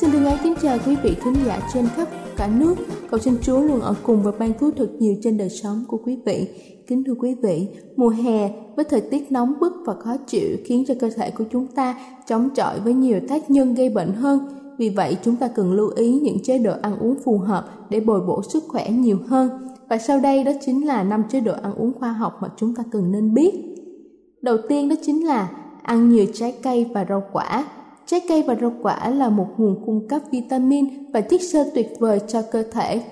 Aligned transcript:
Xin 0.00 0.12
được 0.12 0.18
kính 0.42 0.54
chào 0.62 0.78
quý 0.86 0.96
vị 1.02 1.16
thính 1.24 1.34
giả 1.46 1.60
trên 1.74 1.86
khắp 1.96 2.08
cả 2.36 2.48
nước. 2.58 2.74
Cầu 3.10 3.20
xin 3.20 3.34
Chúa 3.42 3.60
luôn 3.60 3.80
ở 3.80 3.94
cùng 4.02 4.22
và 4.22 4.32
ban 4.38 4.52
phước 4.58 4.76
thật 4.76 4.88
nhiều 4.98 5.14
trên 5.22 5.38
đời 5.38 5.48
sống 5.48 5.84
của 5.88 5.96
quý 5.96 6.18
vị. 6.26 6.48
Kính 6.86 7.04
thưa 7.04 7.14
quý 7.14 7.34
vị, 7.42 7.68
mùa 7.96 8.08
hè 8.08 8.50
với 8.76 8.84
thời 8.84 9.00
tiết 9.00 9.32
nóng 9.32 9.54
bức 9.60 9.72
và 9.86 9.94
khó 9.94 10.16
chịu 10.26 10.56
khiến 10.64 10.84
cho 10.88 10.94
cơ 11.00 11.10
thể 11.16 11.30
của 11.30 11.44
chúng 11.52 11.66
ta 11.66 11.98
chống 12.26 12.48
chọi 12.54 12.80
với 12.80 12.94
nhiều 12.94 13.20
tác 13.28 13.50
nhân 13.50 13.74
gây 13.74 13.88
bệnh 13.88 14.12
hơn. 14.12 14.40
Vì 14.78 14.88
vậy 14.88 15.16
chúng 15.22 15.36
ta 15.36 15.48
cần 15.48 15.72
lưu 15.72 15.90
ý 15.96 16.20
những 16.20 16.42
chế 16.42 16.58
độ 16.58 16.72
ăn 16.82 16.98
uống 16.98 17.16
phù 17.24 17.38
hợp 17.38 17.64
để 17.90 18.00
bồi 18.00 18.20
bổ 18.20 18.42
sức 18.42 18.64
khỏe 18.68 18.90
nhiều 18.90 19.18
hơn. 19.26 19.50
Và 19.88 19.98
sau 19.98 20.20
đây 20.20 20.44
đó 20.44 20.52
chính 20.60 20.86
là 20.86 21.02
năm 21.02 21.22
chế 21.30 21.40
độ 21.40 21.52
ăn 21.62 21.74
uống 21.74 21.92
khoa 21.98 22.12
học 22.12 22.38
mà 22.40 22.48
chúng 22.56 22.74
ta 22.74 22.82
cần 22.90 23.12
nên 23.12 23.34
biết. 23.34 23.52
Đầu 24.42 24.56
tiên 24.68 24.88
đó 24.88 24.96
chính 25.02 25.26
là 25.26 25.50
ăn 25.82 26.08
nhiều 26.08 26.26
trái 26.34 26.54
cây 26.62 26.86
và 26.94 27.06
rau 27.08 27.22
quả 27.32 27.64
Trái 28.10 28.20
cây 28.28 28.44
và 28.46 28.54
rau 28.60 28.72
quả 28.82 29.10
là 29.10 29.28
một 29.28 29.46
nguồn 29.56 29.82
cung 29.86 30.08
cấp 30.08 30.22
vitamin 30.30 31.12
và 31.12 31.20
chất 31.20 31.40
xơ 31.42 31.64
tuyệt 31.74 31.88
vời 31.98 32.20
cho 32.28 32.42
cơ 32.52 32.62
thể 32.72 33.02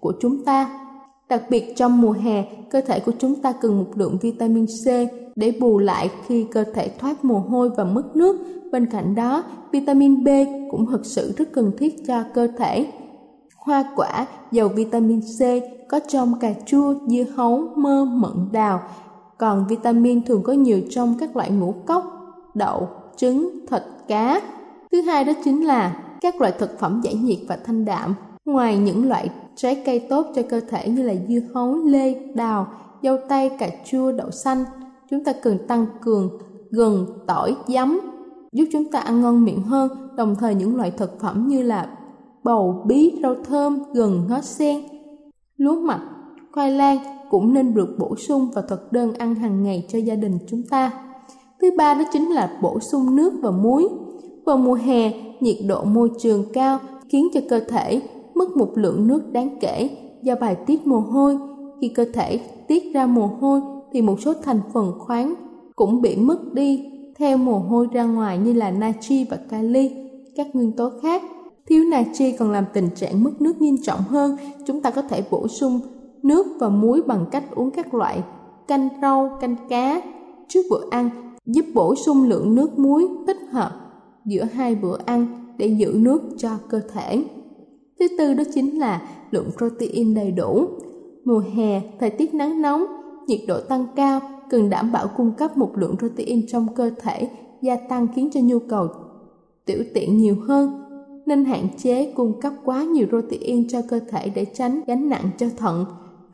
của 0.00 0.12
chúng 0.20 0.44
ta. 0.44 0.80
Đặc 1.28 1.42
biệt 1.50 1.76
trong 1.76 2.00
mùa 2.00 2.12
hè, 2.12 2.44
cơ 2.70 2.80
thể 2.80 3.00
của 3.00 3.12
chúng 3.18 3.34
ta 3.34 3.52
cần 3.52 3.78
một 3.78 3.86
lượng 3.94 4.18
vitamin 4.22 4.66
C 4.66 4.86
để 5.36 5.52
bù 5.60 5.78
lại 5.78 6.10
khi 6.26 6.46
cơ 6.52 6.64
thể 6.74 6.88
thoát 6.98 7.24
mồ 7.24 7.38
hôi 7.38 7.70
và 7.76 7.84
mất 7.84 8.16
nước. 8.16 8.36
Bên 8.72 8.86
cạnh 8.86 9.14
đó, 9.14 9.44
vitamin 9.72 10.24
B 10.24 10.28
cũng 10.70 10.86
thực 10.90 11.06
sự 11.06 11.32
rất 11.36 11.52
cần 11.52 11.72
thiết 11.78 12.06
cho 12.06 12.22
cơ 12.34 12.48
thể. 12.58 12.86
Hoa 13.56 13.84
quả 13.96 14.26
giàu 14.52 14.68
vitamin 14.68 15.20
C 15.20 15.40
có 15.88 16.00
trong 16.08 16.38
cà 16.38 16.52
chua, 16.66 16.94
dưa 17.06 17.24
hấu, 17.34 17.68
mơ, 17.76 18.04
mận, 18.04 18.48
đào. 18.52 18.80
Còn 19.38 19.66
vitamin 19.68 20.22
thường 20.24 20.42
có 20.42 20.52
nhiều 20.52 20.80
trong 20.90 21.14
các 21.20 21.36
loại 21.36 21.50
ngũ 21.50 21.74
cốc, 21.86 22.04
đậu, 22.54 22.88
trứng, 23.16 23.66
thịt, 23.70 23.82
cá. 24.08 24.40
Thứ 24.92 25.00
hai 25.00 25.24
đó 25.24 25.32
chính 25.44 25.66
là 25.66 25.96
các 26.20 26.40
loại 26.40 26.52
thực 26.58 26.78
phẩm 26.78 27.00
giải 27.04 27.14
nhiệt 27.14 27.38
và 27.48 27.58
thanh 27.64 27.84
đạm. 27.84 28.14
Ngoài 28.44 28.78
những 28.78 29.08
loại 29.08 29.30
trái 29.56 29.82
cây 29.86 30.06
tốt 30.08 30.26
cho 30.34 30.42
cơ 30.42 30.60
thể 30.68 30.88
như 30.88 31.02
là 31.02 31.14
dưa 31.28 31.40
hấu, 31.54 31.74
lê, 31.74 32.14
đào, 32.34 32.66
dâu 33.02 33.16
tây, 33.28 33.50
cà 33.58 33.68
chua, 33.84 34.12
đậu 34.12 34.30
xanh, 34.30 34.64
chúng 35.10 35.24
ta 35.24 35.32
cần 35.42 35.58
tăng 35.68 35.86
cường 36.02 36.38
gừng, 36.70 37.06
tỏi, 37.26 37.56
giấm 37.66 38.00
giúp 38.52 38.64
chúng 38.72 38.90
ta 38.90 38.98
ăn 38.98 39.20
ngon 39.20 39.44
miệng 39.44 39.62
hơn. 39.62 39.90
Đồng 40.16 40.36
thời 40.38 40.54
những 40.54 40.76
loại 40.76 40.90
thực 40.90 41.20
phẩm 41.20 41.48
như 41.48 41.62
là 41.62 41.88
bầu, 42.44 42.84
bí, 42.86 43.18
rau 43.22 43.34
thơm, 43.44 43.78
gừng, 43.92 44.26
ngó 44.28 44.40
sen, 44.40 44.80
lúa 45.56 45.80
mạch, 45.80 46.00
khoai 46.52 46.70
lang 46.70 46.98
cũng 47.30 47.54
nên 47.54 47.74
được 47.74 47.96
bổ 47.98 48.16
sung 48.16 48.50
vào 48.54 48.64
thực 48.68 48.92
đơn 48.92 49.14
ăn 49.18 49.34
hàng 49.34 49.62
ngày 49.62 49.86
cho 49.88 49.98
gia 49.98 50.14
đình 50.14 50.38
chúng 50.48 50.62
ta. 50.62 50.92
Thứ 51.60 51.70
ba 51.76 51.94
đó 51.94 52.04
chính 52.12 52.30
là 52.30 52.58
bổ 52.62 52.80
sung 52.80 53.16
nước 53.16 53.32
và 53.42 53.50
muối. 53.50 53.88
Vào 54.44 54.56
mùa 54.56 54.74
hè, 54.74 55.12
nhiệt 55.40 55.56
độ 55.68 55.84
môi 55.84 56.10
trường 56.18 56.44
cao 56.52 56.78
khiến 57.08 57.28
cho 57.34 57.40
cơ 57.48 57.60
thể 57.60 58.00
mất 58.34 58.56
một 58.56 58.68
lượng 58.74 59.08
nước 59.08 59.32
đáng 59.32 59.56
kể 59.60 59.90
do 60.22 60.34
bài 60.40 60.56
tiết 60.66 60.86
mồ 60.86 60.98
hôi. 60.98 61.38
Khi 61.80 61.88
cơ 61.88 62.04
thể 62.12 62.40
tiết 62.68 62.94
ra 62.94 63.06
mồ 63.06 63.26
hôi 63.26 63.60
thì 63.92 64.02
một 64.02 64.20
số 64.20 64.32
thành 64.42 64.60
phần 64.72 64.92
khoáng 64.98 65.34
cũng 65.76 66.02
bị 66.02 66.16
mất 66.16 66.54
đi 66.54 66.92
theo 67.18 67.36
mồ 67.36 67.58
hôi 67.58 67.88
ra 67.92 68.04
ngoài 68.04 68.38
như 68.38 68.52
là 68.52 68.70
natri 68.70 69.24
và 69.24 69.36
kali, 69.48 69.90
các 70.36 70.46
nguyên 70.52 70.72
tố 70.72 70.90
khác. 71.02 71.22
Thiếu 71.66 71.84
natri 71.84 72.32
còn 72.32 72.52
làm 72.52 72.64
tình 72.72 72.88
trạng 72.96 73.24
mất 73.24 73.40
nước 73.40 73.60
nghiêm 73.60 73.76
trọng 73.82 74.00
hơn. 74.00 74.36
Chúng 74.66 74.80
ta 74.80 74.90
có 74.90 75.02
thể 75.02 75.22
bổ 75.30 75.48
sung 75.48 75.80
nước 76.22 76.46
và 76.60 76.68
muối 76.68 77.02
bằng 77.06 77.26
cách 77.30 77.44
uống 77.54 77.70
các 77.70 77.94
loại 77.94 78.22
canh 78.68 78.88
rau, 79.02 79.38
canh 79.40 79.56
cá 79.68 80.02
trước 80.48 80.62
bữa 80.70 80.90
ăn 80.90 81.10
giúp 81.46 81.64
bổ 81.74 81.94
sung 81.94 82.24
lượng 82.24 82.54
nước 82.54 82.78
muối 82.78 83.08
thích 83.26 83.40
hợp 83.50 83.70
giữa 84.24 84.44
hai 84.44 84.74
bữa 84.74 84.98
ăn 85.06 85.26
để 85.58 85.66
giữ 85.66 85.92
nước 85.96 86.22
cho 86.38 86.50
cơ 86.68 86.80
thể. 86.92 87.24
Thứ 88.00 88.08
tư 88.18 88.34
đó 88.34 88.44
chính 88.54 88.78
là 88.78 89.08
lượng 89.30 89.50
protein 89.56 90.14
đầy 90.14 90.30
đủ. 90.30 90.66
Mùa 91.24 91.42
hè, 91.54 91.80
thời 92.00 92.10
tiết 92.10 92.34
nắng 92.34 92.62
nóng, 92.62 92.86
nhiệt 93.26 93.40
độ 93.48 93.60
tăng 93.60 93.86
cao, 93.96 94.20
cần 94.50 94.70
đảm 94.70 94.92
bảo 94.92 95.08
cung 95.16 95.32
cấp 95.32 95.56
một 95.56 95.70
lượng 95.76 95.96
protein 95.98 96.46
trong 96.46 96.66
cơ 96.74 96.90
thể 97.02 97.28
gia 97.62 97.76
tăng 97.76 98.06
khiến 98.14 98.28
cho 98.32 98.40
nhu 98.42 98.58
cầu 98.58 98.88
tiểu 99.66 99.84
tiện 99.94 100.16
nhiều 100.18 100.36
hơn 100.48 100.82
nên 101.26 101.44
hạn 101.44 101.68
chế 101.78 102.12
cung 102.16 102.40
cấp 102.40 102.52
quá 102.64 102.84
nhiều 102.84 103.06
protein 103.06 103.68
cho 103.68 103.82
cơ 103.88 104.00
thể 104.10 104.28
để 104.34 104.44
tránh 104.44 104.80
gánh 104.86 105.08
nặng 105.08 105.30
cho 105.38 105.46
thận 105.56 105.84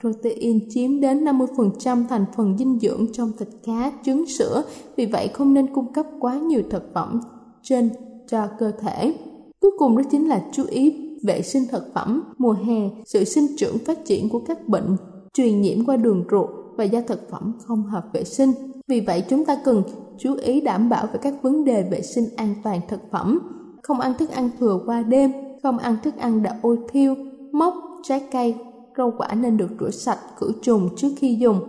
Protein 0.03 0.61
chiếm 0.71 1.01
đến 1.01 1.25
50% 1.25 2.05
thành 2.09 2.25
phần 2.37 2.59
dinh 2.59 2.79
dưỡng 2.79 3.07
trong 3.13 3.33
thịt 3.39 3.49
cá, 3.65 3.93
trứng, 4.05 4.27
sữa, 4.27 4.63
vì 4.97 5.07
vậy 5.07 5.29
không 5.29 5.55
nên 5.55 5.75
cung 5.75 5.93
cấp 5.93 6.07
quá 6.21 6.39
nhiều 6.39 6.63
thực 6.71 6.95
phẩm 6.95 7.21
trên 7.63 7.91
cho 8.27 8.49
cơ 8.59 8.73
thể. 8.81 9.15
Cuối 9.61 9.71
cùng 9.79 9.97
đó 9.97 10.03
chính 10.11 10.29
là 10.29 10.45
chú 10.53 10.65
ý 10.69 11.13
vệ 11.23 11.43
sinh 11.43 11.63
thực 11.71 11.95
phẩm 11.95 12.23
mùa 12.39 12.53
hè, 12.53 12.91
sự 13.05 13.25
sinh 13.25 13.47
trưởng 13.57 13.79
phát 13.79 14.05
triển 14.05 14.29
của 14.29 14.41
các 14.41 14.69
bệnh 14.69 14.97
truyền 15.35 15.61
nhiễm 15.61 15.85
qua 15.85 15.97
đường 15.97 16.25
ruột 16.31 16.51
và 16.77 16.85
do 16.85 17.01
thực 17.07 17.31
phẩm 17.31 17.53
không 17.65 17.83
hợp 17.83 18.05
vệ 18.13 18.25
sinh. 18.25 18.53
Vì 18.89 19.01
vậy 19.01 19.25
chúng 19.29 19.45
ta 19.45 19.57
cần 19.65 19.83
chú 20.19 20.35
ý 20.35 20.61
đảm 20.61 20.89
bảo 20.89 21.07
về 21.13 21.19
các 21.23 21.35
vấn 21.43 21.65
đề 21.65 21.83
vệ 21.91 22.03
sinh 22.03 22.25
an 22.37 22.55
toàn 22.65 22.81
thực 22.89 23.01
phẩm, 23.11 23.39
không 23.83 24.01
ăn 24.01 24.13
thức 24.19 24.31
ăn 24.31 24.51
thừa 24.61 24.81
qua 24.87 25.03
đêm, 25.03 25.33
không 25.63 25.79
ăn 25.79 25.97
thức 26.03 26.17
ăn 26.17 26.43
đã 26.43 26.59
ôi 26.63 26.79
thiêu, 26.93 27.15
mốc, 27.53 27.75
trái 28.03 28.23
cây, 28.33 28.55
rau 28.99 29.13
quả 29.19 29.35
nên 29.35 29.57
được 29.57 29.71
rửa 29.81 29.91
sạch, 29.91 30.19
khử 30.37 30.53
trùng 30.63 30.89
trước 30.97 31.09
khi 31.17 31.37
dùng. 31.41 31.61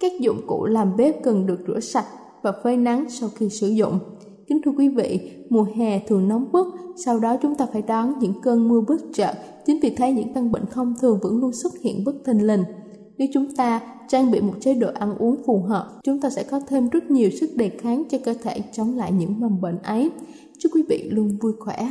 Các 0.00 0.12
dụng 0.20 0.40
cụ 0.46 0.64
làm 0.64 0.96
bếp 0.96 1.22
cần 1.22 1.46
được 1.46 1.58
rửa 1.66 1.80
sạch 1.80 2.06
và 2.42 2.52
phơi 2.62 2.76
nắng 2.76 3.04
sau 3.10 3.28
khi 3.34 3.48
sử 3.48 3.68
dụng. 3.68 3.98
Kính 4.46 4.60
thưa 4.64 4.72
quý 4.78 4.88
vị, 4.88 5.30
mùa 5.50 5.66
hè 5.76 5.98
thường 5.98 6.28
nóng 6.28 6.52
bức, 6.52 6.66
sau 7.04 7.18
đó 7.18 7.36
chúng 7.42 7.54
ta 7.54 7.66
phải 7.72 7.82
đón 7.82 8.18
những 8.20 8.40
cơn 8.42 8.68
mưa 8.68 8.80
bất 8.88 9.00
chợt. 9.14 9.32
Chính 9.66 9.80
vì 9.80 9.90
thế 9.90 10.12
những 10.12 10.32
căn 10.34 10.52
bệnh 10.52 10.64
thông 10.70 10.94
thường 11.00 11.18
vẫn 11.22 11.40
luôn 11.40 11.52
xuất 11.52 11.72
hiện 11.82 12.04
bất 12.04 12.14
thình 12.24 12.46
lình. 12.46 12.64
Nếu 13.18 13.28
chúng 13.34 13.56
ta 13.56 13.80
trang 14.08 14.30
bị 14.30 14.40
một 14.40 14.54
chế 14.60 14.74
độ 14.74 14.88
ăn 14.94 15.18
uống 15.18 15.36
phù 15.46 15.62
hợp, 15.62 15.90
chúng 16.04 16.20
ta 16.20 16.30
sẽ 16.30 16.42
có 16.42 16.60
thêm 16.68 16.88
rất 16.88 17.10
nhiều 17.10 17.30
sức 17.30 17.50
đề 17.56 17.68
kháng 17.68 18.02
cho 18.10 18.18
cơ 18.24 18.34
thể 18.42 18.60
chống 18.72 18.96
lại 18.96 19.12
những 19.12 19.40
mầm 19.40 19.60
bệnh 19.60 19.78
ấy. 19.78 20.10
Chúc 20.58 20.72
quý 20.74 20.82
vị 20.88 21.08
luôn 21.10 21.38
vui 21.40 21.52
khỏe. 21.60 21.90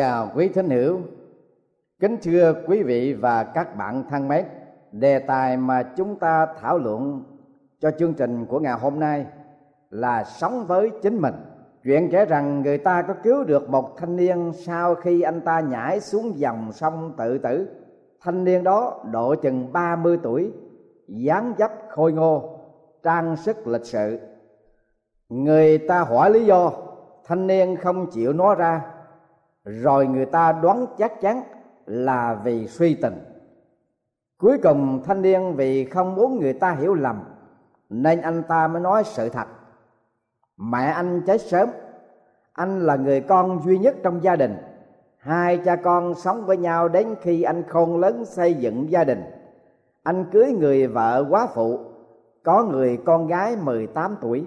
Chào 0.00 0.30
quý 0.34 0.48
thính 0.48 0.70
hữu. 0.70 1.00
Kính 2.00 2.16
thưa 2.22 2.54
quý 2.66 2.82
vị 2.82 3.12
và 3.14 3.44
các 3.44 3.76
bạn 3.76 4.04
thân 4.10 4.28
mến, 4.28 4.44
đề 4.92 5.18
tài 5.18 5.56
mà 5.56 5.82
chúng 5.96 6.18
ta 6.18 6.46
thảo 6.60 6.78
luận 6.78 7.22
cho 7.80 7.90
chương 7.98 8.14
trình 8.14 8.46
của 8.46 8.60
ngày 8.60 8.74
hôm 8.80 9.00
nay 9.00 9.26
là 9.90 10.24
sống 10.24 10.66
với 10.66 10.90
chính 11.02 11.18
mình. 11.22 11.34
Chuyện 11.84 12.08
kể 12.12 12.24
rằng 12.24 12.62
người 12.62 12.78
ta 12.78 13.02
có 13.02 13.14
cứu 13.22 13.44
được 13.44 13.70
một 13.70 13.96
thanh 13.96 14.16
niên 14.16 14.52
sau 14.54 14.94
khi 14.94 15.22
anh 15.22 15.40
ta 15.40 15.60
nhảy 15.60 16.00
xuống 16.00 16.38
dòng 16.38 16.72
sông 16.72 17.14
tự 17.18 17.38
tử. 17.38 17.68
Thanh 18.20 18.44
niên 18.44 18.64
đó 18.64 19.04
độ 19.12 19.34
chừng 19.34 19.72
30 19.72 20.18
tuổi, 20.22 20.52
dáng 21.08 21.54
dấp 21.58 21.72
khôi 21.88 22.12
ngô, 22.12 22.58
trang 23.02 23.36
sức 23.36 23.66
lịch 23.66 23.84
sự. 23.84 24.18
Người 25.28 25.78
ta 25.78 26.00
hỏi 26.00 26.30
lý 26.30 26.44
do, 26.44 26.72
thanh 27.24 27.46
niên 27.46 27.76
không 27.76 28.10
chịu 28.10 28.32
nói 28.32 28.54
ra 28.58 28.82
rồi 29.64 30.06
người 30.06 30.26
ta 30.26 30.52
đoán 30.52 30.86
chắc 30.98 31.20
chắn 31.20 31.42
là 31.86 32.40
vì 32.44 32.66
suy 32.66 32.94
tình. 32.94 33.14
Cuối 34.38 34.58
cùng 34.62 35.02
thanh 35.04 35.22
niên 35.22 35.54
vì 35.56 35.84
không 35.84 36.14
muốn 36.14 36.40
người 36.40 36.52
ta 36.52 36.72
hiểu 36.72 36.94
lầm, 36.94 37.22
nên 37.88 38.20
anh 38.20 38.42
ta 38.42 38.68
mới 38.68 38.82
nói 38.82 39.02
sự 39.04 39.28
thật. 39.28 39.46
Mẹ 40.56 40.84
anh 40.84 41.22
chết 41.26 41.40
sớm. 41.40 41.68
Anh 42.52 42.80
là 42.80 42.96
người 42.96 43.20
con 43.20 43.62
duy 43.64 43.78
nhất 43.78 43.96
trong 44.02 44.22
gia 44.22 44.36
đình. 44.36 44.56
Hai 45.18 45.58
cha 45.58 45.76
con 45.76 46.14
sống 46.14 46.46
với 46.46 46.56
nhau 46.56 46.88
đến 46.88 47.14
khi 47.22 47.42
anh 47.42 47.62
khôn 47.68 48.00
lớn 48.00 48.24
xây 48.24 48.54
dựng 48.54 48.90
gia 48.90 49.04
đình. 49.04 49.22
Anh 50.02 50.24
cưới 50.32 50.52
người 50.52 50.86
vợ 50.86 51.24
quá 51.30 51.46
phụ, 51.54 51.78
có 52.42 52.64
người 52.64 52.98
con 53.04 53.26
gái 53.26 53.56
18 53.56 54.16
tuổi. 54.20 54.44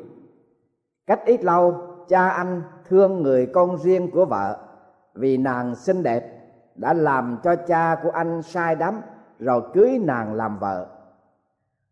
Cách 1.07 1.21
ít 1.25 1.43
lâu, 1.43 1.75
cha 2.07 2.29
anh 2.29 2.61
thương 2.89 3.23
người 3.23 3.45
con 3.45 3.77
riêng 3.77 4.11
của 4.11 4.25
vợ 4.25 4.72
vì 5.13 5.37
nàng 5.37 5.75
xinh 5.75 6.03
đẹp 6.03 6.39
đã 6.75 6.93
làm 6.93 7.37
cho 7.43 7.55
cha 7.55 7.95
của 8.03 8.09
anh 8.09 8.41
sai 8.41 8.75
đắm, 8.75 9.01
rồi 9.39 9.61
cưới 9.73 9.99
nàng 10.01 10.33
làm 10.33 10.59
vợ. 10.59 10.85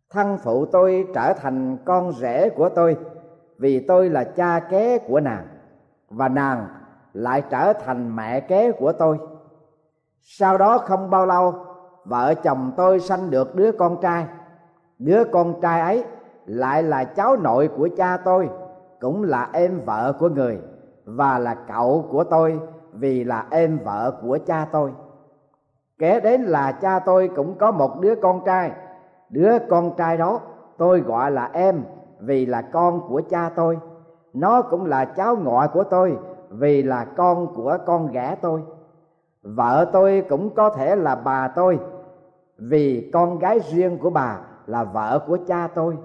Thân 0.10 0.38
phụ 0.38 0.66
tôi 0.66 1.08
trở 1.14 1.34
thành 1.34 1.78
con 1.86 2.12
rể 2.12 2.50
của 2.50 2.70
tôi 2.70 2.98
vì 3.58 3.80
tôi 3.80 4.10
là 4.10 4.24
cha 4.24 4.60
kế 4.60 4.98
của 4.98 5.20
nàng, 5.20 5.48
và 6.10 6.28
nàng 6.28 6.68
lại 7.14 7.44
trở 7.50 7.74
thành 7.74 8.16
mẹ 8.16 8.40
kế 8.40 8.72
của 8.72 8.92
tôi. 8.92 9.20
Sau 10.22 10.58
đó 10.58 10.78
không 10.78 11.10
bao 11.10 11.26
lâu, 11.26 11.66
vợ 12.06 12.34
chồng 12.34 12.72
tôi 12.78 13.00
sanh 13.00 13.30
được 13.30 13.56
đứa 13.56 13.72
con 13.72 14.02
trai. 14.02 14.26
Đứa 15.00 15.24
con 15.24 15.62
trai 15.62 15.82
ấy 15.82 16.04
lại 16.46 16.84
là 16.84 17.04
cháu 17.04 17.38
nội 17.38 17.70
của 17.78 17.90
cha 17.98 18.18
tôi, 18.18 18.50
cũng 19.00 19.24
là 19.24 19.50
em 19.54 19.82
vợ 19.86 20.14
của 20.20 20.30
người 20.30 20.60
và 21.06 21.40
là 21.40 21.54
cậu 21.54 22.08
của 22.12 22.24
tôi 22.24 22.60
vì 22.94 23.24
là 23.24 23.46
em 23.50 23.80
vợ 23.84 24.20
của 24.22 24.38
cha 24.46 24.68
tôi. 24.72 24.92
Kể 25.98 26.20
đến 26.20 26.42
là 26.42 26.72
cha 26.72 27.00
tôi 27.00 27.30
cũng 27.36 27.58
có 27.58 27.72
một 27.72 28.00
đứa 28.00 28.16
con 28.16 28.42
trai. 28.46 28.72
Đứa 29.30 29.60
con 29.70 29.92
trai 29.98 30.18
đó 30.18 30.40
tôi 30.78 31.00
gọi 31.00 31.32
là 31.32 31.50
em 31.54 31.84
vì 32.20 32.46
là 32.46 32.62
con 32.62 33.02
của 33.08 33.22
cha 33.30 33.50
tôi. 33.56 33.80
Nó 34.34 34.62
cũng 34.62 34.86
là 34.86 35.06
cháu 35.06 35.36
ngoại 35.36 35.68
của 35.68 35.84
tôi 35.84 36.18
vì 36.50 36.84
là 36.84 37.06
con 37.06 37.54
của 37.56 37.78
con 37.86 38.12
ghẻ 38.12 38.36
tôi. 38.42 38.62
Vợ 39.44 39.90
tôi 39.94 40.24
cũng 40.30 40.50
có 40.56 40.70
thể 40.70 40.96
là 40.96 41.16
bà 41.16 41.48
tôi 41.48 41.80
vì 42.58 43.10
con 43.14 43.40
gái 43.40 43.60
riêng 43.60 43.98
của 43.98 44.10
bà 44.10 44.40
là 44.66 44.84
vợ 44.84 45.20
của 45.28 45.38
cha 45.48 45.68
tôi. 45.76 45.98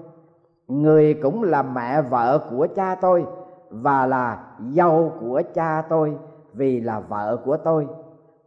Người 0.67 1.13
cũng 1.23 1.43
là 1.43 1.61
mẹ 1.63 2.01
vợ 2.01 2.47
của 2.49 2.67
cha 2.75 2.95
tôi 2.95 3.25
và 3.69 4.05
là 4.05 4.43
dâu 4.59 5.11
của 5.19 5.41
cha 5.53 5.81
tôi 5.89 6.17
vì 6.57 6.81
là 6.81 6.99
vợ 6.99 7.37
của 7.45 7.57
tôi 7.57 7.87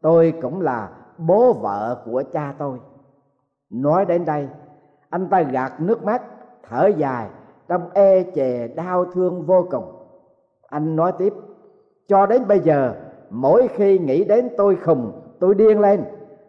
tôi 0.01 0.35
cũng 0.43 0.61
là 0.61 0.91
bố 1.19 1.53
vợ 1.53 2.03
của 2.05 2.23
cha 2.33 2.55
tôi. 2.59 2.79
Nói 3.71 4.05
đến 4.05 4.25
đây, 4.25 4.49
anh 5.11 5.29
ta 5.29 5.43
gạt 5.43 5.81
nước 5.81 6.05
mắt, 6.05 6.23
thở 6.69 6.87
dài, 6.87 7.29
trong 7.69 7.91
e 7.95 8.23
chề 8.35 8.69
đau 8.69 9.05
thương 9.05 9.43
vô 9.47 9.67
cùng. 9.71 9.85
Anh 10.69 10.97
nói 10.97 11.13
tiếp, 11.19 11.35
cho 12.09 12.27
đến 12.27 12.49
bây 12.49 12.61
giờ, 12.61 12.95
mỗi 13.31 13.69
khi 13.69 13.99
nghĩ 13.99 14.25
đến 14.25 14.49
tôi 14.57 14.77
khùng, 14.77 15.13
tôi 15.41 15.55
điên 15.55 15.81
lên, 15.81 16.05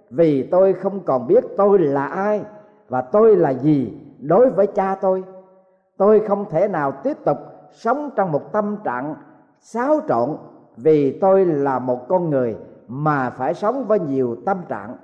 vì 0.10 0.44
tôi 0.44 0.74
không 0.74 1.00
còn 1.00 1.27
biết 1.27 1.44
tôi 1.58 1.80
là 1.80 2.06
ai 2.06 2.41
và 2.89 3.01
tôi 3.01 3.36
là 3.36 3.50
gì 3.50 3.94
đối 4.20 4.50
với 4.50 4.68
cha 4.68 4.96
tôi. 5.01 5.24
Tôi 5.98 6.20
không 6.27 6.46
thể 6.50 6.68
nào 6.68 6.91
tiếp 7.03 7.18
tục 7.25 7.38
sống 7.72 8.10
trong 8.15 8.32
một 8.32 8.51
tâm 8.51 8.77
trạng 8.84 9.15
xáo 9.60 10.00
trộn 10.08 10.38
vì 10.78 11.20
tôi 11.20 11.46
là 11.46 11.80
một 11.80 12.08
con 12.08 12.30
người 12.30 12.58
mà 12.88 13.30
phải 13.30 13.54
sống 13.54 13.86
với 13.88 14.00
nhiều 14.00 14.36
tâm 14.46 14.58
trạng. 14.68 14.96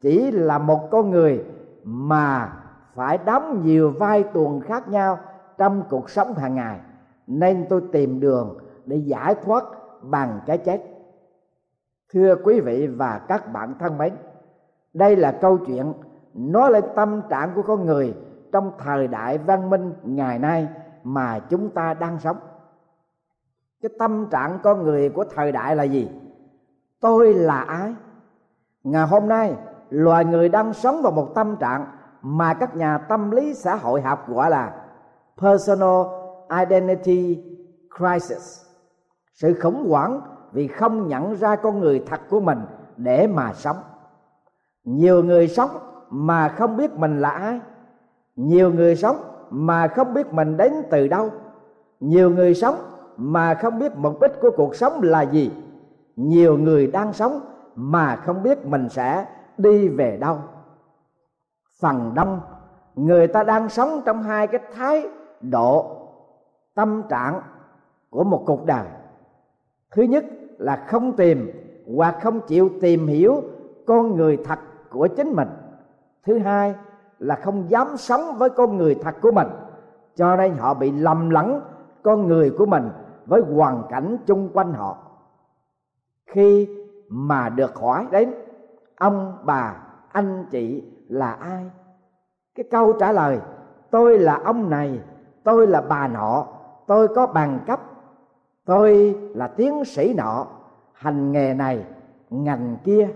Chỉ 0.00 0.30
là 0.30 0.58
một 0.58 0.90
con 0.90 1.10
người 1.10 1.44
mà 1.84 2.52
phải 2.94 3.18
đóng 3.18 3.62
nhiều 3.64 3.90
vai 3.90 4.22
tuồng 4.22 4.60
khác 4.60 4.88
nhau 4.88 5.18
trong 5.58 5.82
cuộc 5.90 6.10
sống 6.10 6.34
hàng 6.34 6.54
ngày. 6.54 6.80
Nên 7.26 7.66
tôi 7.68 7.82
tìm 7.92 8.20
đường 8.20 8.58
để 8.86 8.96
giải 8.96 9.34
thoát 9.44 9.64
bằng 10.02 10.40
cái 10.46 10.58
chết. 10.58 10.82
Thưa 12.12 12.34
quý 12.44 12.60
vị 12.60 12.86
và 12.86 13.18
các 13.28 13.52
bạn 13.52 13.74
thân 13.78 13.98
mến, 13.98 14.12
đây 14.92 15.16
là 15.16 15.32
câu 15.32 15.58
chuyện 15.58 15.92
nói 16.34 16.70
lên 16.70 16.84
tâm 16.94 17.22
trạng 17.28 17.54
của 17.54 17.62
con 17.62 17.86
người 17.86 18.14
trong 18.52 18.72
thời 18.78 19.08
đại 19.08 19.38
văn 19.38 19.70
minh 19.70 19.92
ngày 20.02 20.38
nay 20.38 20.68
mà 21.04 21.38
chúng 21.38 21.70
ta 21.70 21.94
đang 21.94 22.18
sống 22.18 22.36
cái 23.84 23.90
tâm 23.98 24.26
trạng 24.30 24.58
con 24.62 24.82
người 24.82 25.08
của 25.08 25.24
thời 25.34 25.52
đại 25.52 25.76
là 25.76 25.82
gì? 25.82 26.08
Tôi 27.00 27.34
là 27.34 27.60
ai? 27.60 27.94
Ngày 28.84 29.06
hôm 29.06 29.28
nay, 29.28 29.54
loài 29.90 30.24
người 30.24 30.48
đang 30.48 30.72
sống 30.72 31.02
vào 31.02 31.12
một 31.12 31.34
tâm 31.34 31.56
trạng 31.56 31.86
mà 32.22 32.54
các 32.54 32.76
nhà 32.76 32.98
tâm 32.98 33.30
lý 33.30 33.54
xã 33.54 33.76
hội 33.76 34.00
học 34.00 34.28
gọi 34.28 34.50
là 34.50 34.72
personal 35.36 36.06
identity 36.60 37.44
crisis. 37.98 38.62
Sự 39.34 39.54
khủng 39.60 39.90
hoảng 39.90 40.20
vì 40.52 40.68
không 40.68 41.08
nhận 41.08 41.34
ra 41.36 41.56
con 41.56 41.80
người 41.80 42.04
thật 42.06 42.20
của 42.30 42.40
mình 42.40 42.58
để 42.96 43.26
mà 43.26 43.52
sống. 43.52 43.76
Nhiều 44.84 45.24
người 45.24 45.48
sống 45.48 45.70
mà 46.10 46.48
không 46.48 46.76
biết 46.76 46.92
mình 46.92 47.20
là 47.20 47.30
ai. 47.30 47.60
Nhiều 48.36 48.72
người 48.72 48.96
sống 48.96 49.16
mà 49.50 49.88
không 49.88 50.14
biết 50.14 50.32
mình 50.32 50.56
đến 50.56 50.72
từ 50.90 51.08
đâu. 51.08 51.30
Nhiều 52.00 52.30
người 52.30 52.54
sống 52.54 52.93
mà 53.16 53.54
không 53.54 53.78
biết 53.78 53.92
mục 53.96 54.20
đích 54.20 54.40
của 54.40 54.50
cuộc 54.56 54.74
sống 54.74 55.02
là 55.02 55.22
gì. 55.22 55.52
Nhiều 56.16 56.58
người 56.58 56.86
đang 56.86 57.12
sống 57.12 57.40
mà 57.74 58.16
không 58.16 58.42
biết 58.42 58.66
mình 58.66 58.88
sẽ 58.88 59.26
đi 59.58 59.88
về 59.88 60.16
đâu. 60.16 60.38
Phần 61.80 62.12
đông, 62.14 62.40
người 62.94 63.26
ta 63.26 63.42
đang 63.42 63.68
sống 63.68 64.00
trong 64.04 64.22
hai 64.22 64.46
cái 64.46 64.60
thái 64.74 65.08
độ, 65.40 65.96
tâm 66.74 67.02
trạng 67.08 67.40
của 68.10 68.24
một 68.24 68.42
cuộc 68.46 68.66
đời. 68.66 68.86
Thứ 69.90 70.02
nhất 70.02 70.24
là 70.58 70.84
không 70.88 71.12
tìm 71.12 71.50
hoặc 71.96 72.18
không 72.22 72.40
chịu 72.40 72.70
tìm 72.80 73.06
hiểu 73.06 73.42
con 73.86 74.16
người 74.16 74.38
thật 74.44 74.58
của 74.90 75.08
chính 75.16 75.32
mình. 75.32 75.48
Thứ 76.26 76.38
hai 76.38 76.74
là 77.18 77.34
không 77.34 77.70
dám 77.70 77.96
sống 77.96 78.38
với 78.38 78.50
con 78.50 78.76
người 78.76 78.94
thật 78.94 79.14
của 79.22 79.32
mình, 79.32 79.48
cho 80.14 80.36
nên 80.36 80.54
họ 80.56 80.74
bị 80.74 80.92
lầm 80.92 81.30
lẫn 81.30 81.60
con 82.02 82.26
người 82.28 82.50
của 82.58 82.66
mình 82.66 82.88
với 83.26 83.40
hoàn 83.40 83.82
cảnh 83.90 84.16
chung 84.26 84.50
quanh 84.52 84.72
họ. 84.72 84.98
Khi 86.26 86.68
mà 87.08 87.48
được 87.48 87.74
hỏi 87.76 88.06
đến, 88.10 88.34
ông 88.96 89.38
bà, 89.44 89.76
anh 90.12 90.46
chị 90.50 90.82
là 91.08 91.32
ai? 91.32 91.70
Cái 92.54 92.64
câu 92.70 92.92
trả 92.92 93.12
lời, 93.12 93.38
tôi 93.90 94.18
là 94.18 94.40
ông 94.44 94.70
này, 94.70 95.00
tôi 95.44 95.66
là 95.66 95.80
bà 95.80 96.08
nọ, 96.08 96.46
tôi 96.86 97.08
có 97.08 97.26
bằng 97.26 97.58
cấp, 97.66 97.80
tôi 98.64 99.18
là 99.34 99.48
tiến 99.48 99.84
sĩ 99.84 100.14
nọ, 100.16 100.46
hành 100.92 101.32
nghề 101.32 101.54
này, 101.54 101.84
ngành 102.30 102.76
kia. 102.84 103.08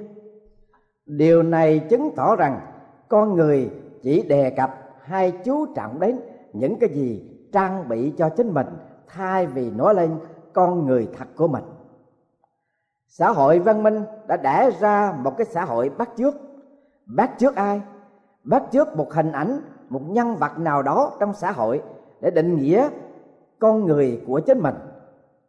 Điều 1.06 1.42
này 1.42 1.78
chứng 1.90 2.10
tỏ 2.16 2.36
rằng 2.36 2.60
con 3.08 3.34
người 3.34 3.70
chỉ 4.02 4.22
đề 4.22 4.50
cập 4.50 4.74
hay 5.02 5.32
chú 5.44 5.66
trọng 5.74 6.00
đến 6.00 6.20
những 6.52 6.78
cái 6.78 6.88
gì 6.88 7.38
trang 7.52 7.88
bị 7.88 8.14
cho 8.18 8.28
chính 8.28 8.54
mình 8.54 8.66
thay 9.08 9.46
vì 9.46 9.70
nói 9.70 9.94
lên 9.94 10.18
con 10.52 10.86
người 10.86 11.08
thật 11.18 11.28
của 11.36 11.48
mình. 11.48 11.64
Xã 13.06 13.30
hội 13.30 13.58
văn 13.58 13.82
minh 13.82 14.02
đã 14.26 14.36
đẻ 14.36 14.70
ra 14.80 15.14
một 15.18 15.36
cái 15.38 15.44
xã 15.44 15.64
hội 15.64 15.90
bắt 15.98 16.10
chước. 16.16 16.34
Bắt 17.06 17.30
chước 17.38 17.56
ai? 17.56 17.80
Bắt 18.44 18.62
chước 18.72 18.96
một 18.96 19.12
hình 19.12 19.32
ảnh, 19.32 19.60
một 19.88 20.02
nhân 20.08 20.36
vật 20.36 20.58
nào 20.58 20.82
đó 20.82 21.12
trong 21.20 21.34
xã 21.34 21.52
hội 21.52 21.82
để 22.20 22.30
định 22.30 22.56
nghĩa 22.56 22.88
con 23.58 23.84
người 23.84 24.22
của 24.26 24.40
chính 24.40 24.62
mình. 24.62 24.74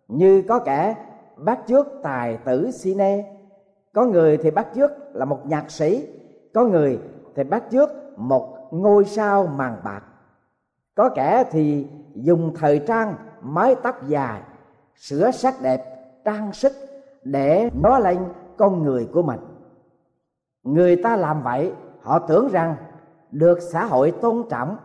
Như 0.08 0.44
có 0.48 0.60
kẻ 0.60 0.96
bắt 1.38 1.60
chước 1.68 1.88
tài 2.04 2.38
tử 2.38 2.70
cine 2.84 3.36
có 3.94 4.06
người 4.06 4.38
thì 4.38 4.52
bắt 4.52 4.68
chước 4.76 4.92
là 5.14 5.26
một 5.26 5.40
nhạc 5.46 5.72
sĩ, 5.72 6.08
có 6.54 6.66
người 6.66 7.00
thì 7.36 7.44
bắt 7.44 7.64
chước 7.72 7.90
một 8.18 8.68
ngôi 8.72 9.06
sao 9.06 9.48
màn 9.48 9.78
bạc. 9.84 10.02
Có 10.96 11.10
kẻ 11.10 11.44
thì 11.52 11.88
dùng 12.16 12.54
thời 12.56 12.80
trang 12.80 13.16
mái 13.42 13.76
tóc 13.84 14.08
dài, 14.08 14.42
sửa 14.96 15.32
sắc 15.32 15.54
đẹp, 15.62 15.86
trang 16.26 16.54
sức 16.54 16.72
để 17.24 17.70
nói 17.82 18.02
lên 18.02 18.18
con 18.58 18.84
người 18.84 19.10
của 19.14 19.22
mình. 19.22 19.40
Người 20.64 20.96
ta 21.04 21.16
làm 21.16 21.44
vậy, 21.44 21.74
họ 22.02 22.20
tưởng 22.20 22.48
rằng 22.52 22.76
được 23.32 23.60
xã 23.72 23.86
hội 23.86 24.14
tôn 24.22 24.44
trọng, 24.50 24.78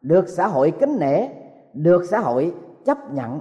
được 0.00 0.28
xã 0.28 0.46
hội 0.46 0.72
kính 0.80 0.98
nể, 1.00 1.28
được 1.72 2.04
xã 2.04 2.18
hội 2.18 2.54
chấp 2.84 3.12
nhận, 3.12 3.40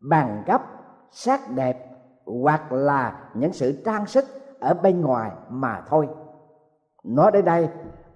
bằng 0.00 0.42
cấp, 0.46 0.62
sắc 1.10 1.40
đẹp 1.54 1.88
hoặc 2.26 2.72
là 2.72 3.20
những 3.34 3.52
sự 3.52 3.82
trang 3.84 4.06
sức 4.06 4.24
ở 4.60 4.74
bên 4.74 5.00
ngoài 5.00 5.30
mà 5.48 5.82
thôi. 5.88 6.08
Nói 7.04 7.32
đến 7.32 7.44
đây, 7.44 7.68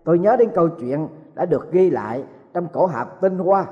tôi 0.05 0.19
nhớ 0.19 0.37
đến 0.37 0.51
câu 0.55 0.69
chuyện 0.69 1.09
đã 1.35 1.47
được 1.47 1.73
ghi 1.73 1.91
lại 1.91 2.25
trong 2.55 2.69
cổ 2.73 2.87
hạp 2.87 3.21
tinh 3.21 3.39
hoa 3.39 3.67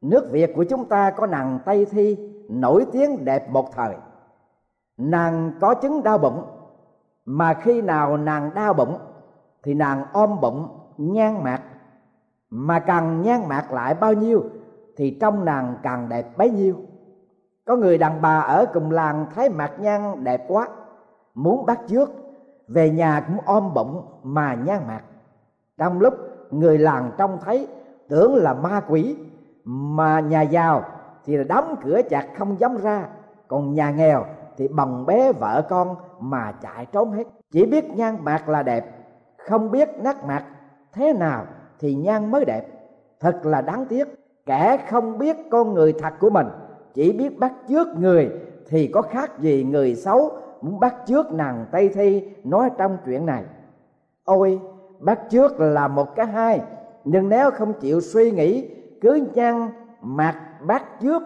nước 0.00 0.28
việt 0.30 0.52
của 0.56 0.64
chúng 0.64 0.84
ta 0.84 1.10
có 1.10 1.26
nàng 1.26 1.58
tây 1.64 1.84
thi 1.84 2.18
nổi 2.48 2.86
tiếng 2.92 3.24
đẹp 3.24 3.50
một 3.50 3.72
thời. 3.74 3.94
Nàng 4.96 5.52
có 5.60 5.74
chứng 5.74 6.02
đau 6.02 6.18
bụng, 6.18 6.44
mà 7.24 7.54
khi 7.54 7.82
nào 7.82 8.16
nàng 8.16 8.50
đau 8.54 8.74
bụng 8.74 8.98
thì 9.62 9.74
nàng 9.74 10.04
ôm 10.12 10.40
bụng, 10.40 10.68
nhan 10.98 11.44
mạc. 11.44 11.62
Mà 12.50 12.78
càng 12.78 13.22
nhan 13.22 13.48
mạc 13.48 13.72
lại 13.72 13.94
bao 13.94 14.12
nhiêu 14.12 14.44
thì 14.96 15.16
trong 15.20 15.44
nàng 15.44 15.76
càng 15.82 16.08
đẹp 16.08 16.38
bấy 16.38 16.50
nhiêu. 16.50 16.76
Có 17.64 17.76
người 17.76 17.98
đàn 17.98 18.22
bà 18.22 18.40
ở 18.40 18.66
cùng 18.72 18.90
làng 18.90 19.26
thấy 19.34 19.48
mạc 19.48 19.80
nhan 19.80 20.24
đẹp 20.24 20.44
quá, 20.48 20.68
muốn 21.34 21.66
bắt 21.66 21.80
trước, 21.86 22.10
về 22.68 22.90
nhà 22.90 23.24
cũng 23.26 23.38
ôm 23.46 23.74
bụng 23.74 24.06
mà 24.22 24.54
nhan 24.54 24.86
mạc. 24.86 25.02
Trong 25.78 26.00
lúc 26.00 26.14
người 26.50 26.78
làng 26.78 27.10
trông 27.18 27.38
thấy 27.44 27.68
tưởng 28.08 28.34
là 28.34 28.54
ma 28.54 28.80
quỷ 28.88 29.16
mà 29.64 30.20
nhà 30.20 30.42
giàu 30.42 30.84
thì 31.24 31.36
là 31.36 31.44
đóng 31.44 31.76
cửa 31.84 32.00
chặt 32.10 32.26
không 32.38 32.60
dám 32.60 32.76
ra. 32.76 33.08
Còn 33.48 33.74
nhà 33.74 33.90
nghèo 33.90 34.24
thì 34.56 34.68
bồng 34.68 35.06
bé 35.06 35.32
vợ 35.32 35.66
con 35.68 35.96
mà 36.20 36.52
chạy 36.62 36.86
trốn 36.86 37.12
hết. 37.12 37.24
Chỉ 37.50 37.66
biết 37.66 37.84
nhan 37.90 38.24
bạc 38.24 38.48
là 38.48 38.62
đẹp, 38.62 38.86
không 39.48 39.70
biết 39.70 39.88
nát 39.98 40.24
mặt 40.24 40.44
thế 40.92 41.12
nào 41.12 41.46
thì 41.78 41.94
nhan 41.94 42.30
mới 42.30 42.44
đẹp. 42.44 42.66
Thật 43.20 43.40
là 43.42 43.60
đáng 43.60 43.86
tiếc, 43.86 44.08
kẻ 44.46 44.78
không 44.90 45.18
biết 45.18 45.36
con 45.50 45.74
người 45.74 45.92
thật 45.92 46.14
của 46.20 46.30
mình, 46.30 46.46
chỉ 46.94 47.12
biết 47.12 47.38
bắt 47.38 47.52
chước 47.68 47.88
người 47.88 48.30
thì 48.68 48.86
có 48.86 49.02
khác 49.02 49.38
gì 49.38 49.64
người 49.64 49.94
xấu. 49.94 50.30
Muốn 50.60 50.80
bắt 50.80 50.94
chước 51.06 51.32
nàng 51.32 51.66
tây 51.72 51.88
thi 51.88 52.28
nói 52.44 52.70
trong 52.78 52.96
chuyện 53.04 53.26
này. 53.26 53.44
Ôi, 54.24 54.60
bắt 54.98 55.20
chước 55.30 55.60
là 55.60 55.88
một 55.88 56.16
cái 56.16 56.26
hai 56.26 56.60
nhưng 57.04 57.28
nếu 57.28 57.50
không 57.50 57.72
chịu 57.72 58.00
suy 58.00 58.30
nghĩ 58.30 58.70
cứ 59.00 59.26
nhăn 59.34 59.70
mặt 60.02 60.36
bát 60.66 61.00
trước, 61.00 61.22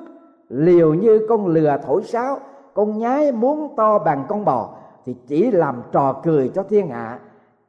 liều 0.48 0.94
như 0.94 1.26
con 1.28 1.46
lừa 1.46 1.76
thổi 1.86 2.02
sáo. 2.02 2.38
Con 2.74 2.98
nhái 2.98 3.32
muốn 3.32 3.74
to 3.76 3.98
bằng 3.98 4.24
con 4.28 4.44
bò, 4.44 4.76
thì 5.04 5.16
chỉ 5.26 5.50
làm 5.50 5.82
trò 5.92 6.20
cười 6.24 6.50
cho 6.54 6.62
thiên 6.62 6.88
hạ. 6.88 7.18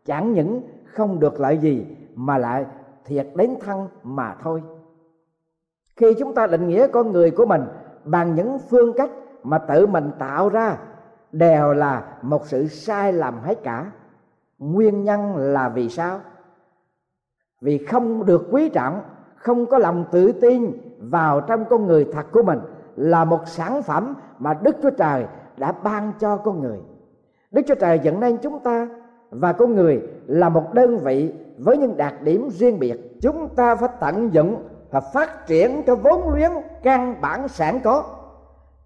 Chẳng 0.06 0.34
những 0.34 0.62
không 0.86 1.20
được 1.20 1.40
lợi 1.40 1.58
gì, 1.58 1.86
mà 2.16 2.38
lại 2.38 2.66
thiệt 3.06 3.28
đến 3.36 3.56
thân 3.62 3.88
mà 4.04 4.36
thôi. 4.44 4.64
Khi 5.96 6.14
chúng 6.20 6.36
ta 6.36 6.48
định 6.48 6.68
nghĩa 6.68 6.88
con 6.88 7.12
người 7.12 7.32
của 7.32 7.46
mình 7.46 7.62
bằng 8.04 8.36
những 8.36 8.58
phương 8.70 8.94
cách 8.98 9.10
mà 9.44 9.58
tự 9.58 9.88
mình 9.88 10.12
tạo 10.20 10.50
ra, 10.50 10.78
đều 11.32 11.74
là 11.74 12.18
một 12.22 12.48
sự 12.48 12.68
sai 12.68 13.14
lầm 13.14 13.40
hết 13.40 13.64
cả. 13.64 13.92
Nguyên 14.60 15.04
nhân 15.04 15.36
là 15.36 15.70
vì 15.70 15.90
sao? 15.90 16.20
Vì 17.62 17.86
không 17.86 18.26
được 18.26 18.48
quý 18.52 18.70
trọng 18.70 19.02
không 19.46 19.66
có 19.66 19.78
lòng 19.78 20.06
tự 20.12 20.32
tin 20.32 20.72
vào 21.00 21.42
trong 21.42 21.66
con 21.70 21.88
người 21.88 22.08
thật 22.14 22.26
của 22.32 22.44
mình 22.44 22.60
là 22.96 23.26
một 23.26 23.48
sản 23.48 23.84
phẩm 23.84 24.16
mà 24.40 24.54
đức 24.54 24.76
chúa 24.84 24.90
trời 24.90 25.26
đã 25.58 25.72
ban 25.72 26.12
cho 26.20 26.38
con 26.38 26.62
người. 26.62 26.80
Đức 27.52 27.62
chúa 27.68 27.76
trời 27.76 28.00
dẫn 28.04 28.20
nên 28.20 28.38
chúng 28.38 28.60
ta 28.60 28.88
và 29.30 29.54
con 29.54 29.76
người 29.76 30.02
là 30.28 30.50
một 30.50 30.74
đơn 30.74 30.98
vị 30.98 31.34
với 31.58 31.78
những 31.78 31.98
đặc 31.98 32.22
điểm 32.22 32.50
riêng 32.52 32.80
biệt. 32.80 33.22
Chúng 33.22 33.50
ta 33.56 33.76
phải 33.76 33.90
tận 34.00 34.34
dụng 34.34 34.64
và 34.92 35.00
phát 35.00 35.48
triển 35.48 35.84
cái 35.84 35.96
vốn 35.96 36.34
liếng 36.34 36.52
căn 36.84 37.16
bản 37.22 37.48
sẵn 37.48 37.80
có. 37.80 38.04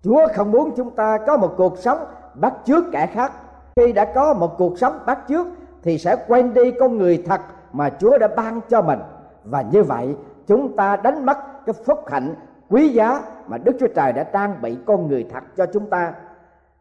Chúa 0.04 0.28
không 0.36 0.52
muốn 0.52 0.72
chúng 0.76 0.92
ta 0.92 1.18
có 1.28 1.38
một 1.38 1.54
cuộc 1.58 1.78
sống 1.78 1.98
bắt 2.36 2.54
chước 2.66 2.84
kẻ 2.92 3.06
khác. 3.06 3.32
Khi 3.76 3.92
đã 3.94 4.06
có 4.06 4.34
một 4.34 4.58
cuộc 4.58 4.80
sống 4.80 5.00
bắt 5.06 5.20
chước 5.30 5.48
thì 5.84 5.98
sẽ 5.98 6.16
quên 6.28 6.54
đi 6.54 6.72
con 6.72 6.98
người 6.98 7.24
thật 7.26 7.42
mà 7.74 7.90
chúa 8.00 8.18
đã 8.18 8.28
ban 8.28 8.60
cho 8.70 8.82
mình. 8.82 9.00
Và 9.44 9.62
như 9.62 9.84
vậy 9.84 10.16
chúng 10.50 10.76
ta 10.76 10.96
đánh 10.96 11.26
mất 11.26 11.38
cái 11.66 11.74
phúc 11.86 12.00
hạnh 12.08 12.36
quý 12.70 12.90
giá 12.90 13.22
mà 13.48 13.58
đức 13.58 13.76
chúa 13.80 13.88
trời 13.96 14.14
đã 14.14 14.24
trang 14.24 14.56
bị 14.62 14.78
con 14.86 15.08
người 15.08 15.26
thật 15.34 15.44
cho 15.58 15.66
chúng 15.66 15.90
ta. 15.90 16.14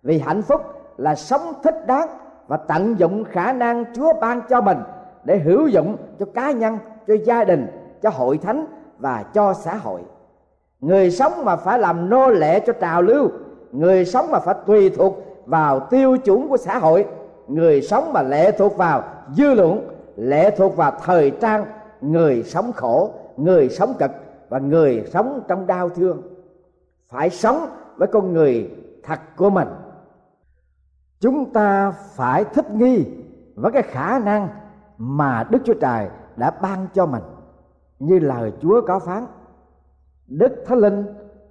Vì 0.02 0.18
hạnh 0.18 0.42
phúc 0.42 0.60
là 0.96 1.14
sống 1.14 1.52
thích 1.62 1.86
đáng 1.86 2.08
và 2.46 2.56
tận 2.56 2.98
dụng 2.98 3.24
khả 3.24 3.52
năng 3.52 3.84
chúa 3.94 4.12
ban 4.20 4.40
cho 4.48 4.60
mình 4.60 4.78
để 5.24 5.38
hữu 5.38 5.66
dụng 5.66 5.96
cho 6.18 6.26
cá 6.34 6.50
nhân, 6.50 6.78
cho 7.06 7.14
gia 7.24 7.44
đình, 7.44 7.66
cho 8.02 8.10
hội 8.10 8.38
thánh 8.38 8.66
và 8.98 9.24
cho 9.34 9.54
xã 9.54 9.74
hội. 9.74 10.00
Người 10.80 11.10
sống 11.10 11.32
mà 11.44 11.56
phải 11.56 11.78
làm 11.78 12.10
nô 12.10 12.30
lệ 12.30 12.60
cho 12.60 12.72
trào 12.72 13.02
lưu, 13.02 13.28
người 13.72 14.04
sống 14.04 14.30
mà 14.30 14.38
phải 14.38 14.54
tùy 14.66 14.90
thuộc 14.90 15.18
vào 15.46 15.80
tiêu 15.80 16.16
chuẩn 16.16 16.48
của 16.48 16.56
xã 16.56 16.78
hội, 16.78 17.06
người 17.48 17.82
sống 17.82 18.12
mà 18.12 18.22
lệ 18.22 18.52
thuộc 18.52 18.76
vào 18.76 19.02
dư 19.36 19.54
luận, 19.54 19.88
lệ 20.16 20.50
thuộc 20.50 20.76
vào 20.76 20.92
thời 21.04 21.30
trang, 21.30 21.64
người 22.00 22.42
sống 22.42 22.72
khổ 22.72 23.10
người 23.38 23.68
sống 23.68 23.94
cực 23.98 24.10
và 24.48 24.58
người 24.58 25.04
sống 25.12 25.40
trong 25.48 25.66
đau 25.66 25.88
thương. 25.88 26.22
Phải 27.08 27.30
sống 27.30 27.66
với 27.96 28.08
con 28.12 28.32
người 28.32 28.70
thật 29.02 29.18
của 29.36 29.50
mình. 29.50 29.68
Chúng 31.20 31.52
ta 31.52 31.90
phải 31.90 32.44
thích 32.44 32.70
nghi 32.70 33.06
với 33.54 33.72
cái 33.72 33.82
khả 33.82 34.18
năng 34.18 34.48
mà 34.98 35.44
đức 35.50 35.58
chúa 35.64 35.74
trời 35.74 36.08
đã 36.36 36.50
ban 36.50 36.86
cho 36.94 37.06
mình. 37.06 37.22
Như 37.98 38.18
lời 38.18 38.52
chúa 38.62 38.80
có 38.86 38.98
phán, 38.98 39.26
đức 40.26 40.64
thánh 40.66 40.78
linh 40.78 41.06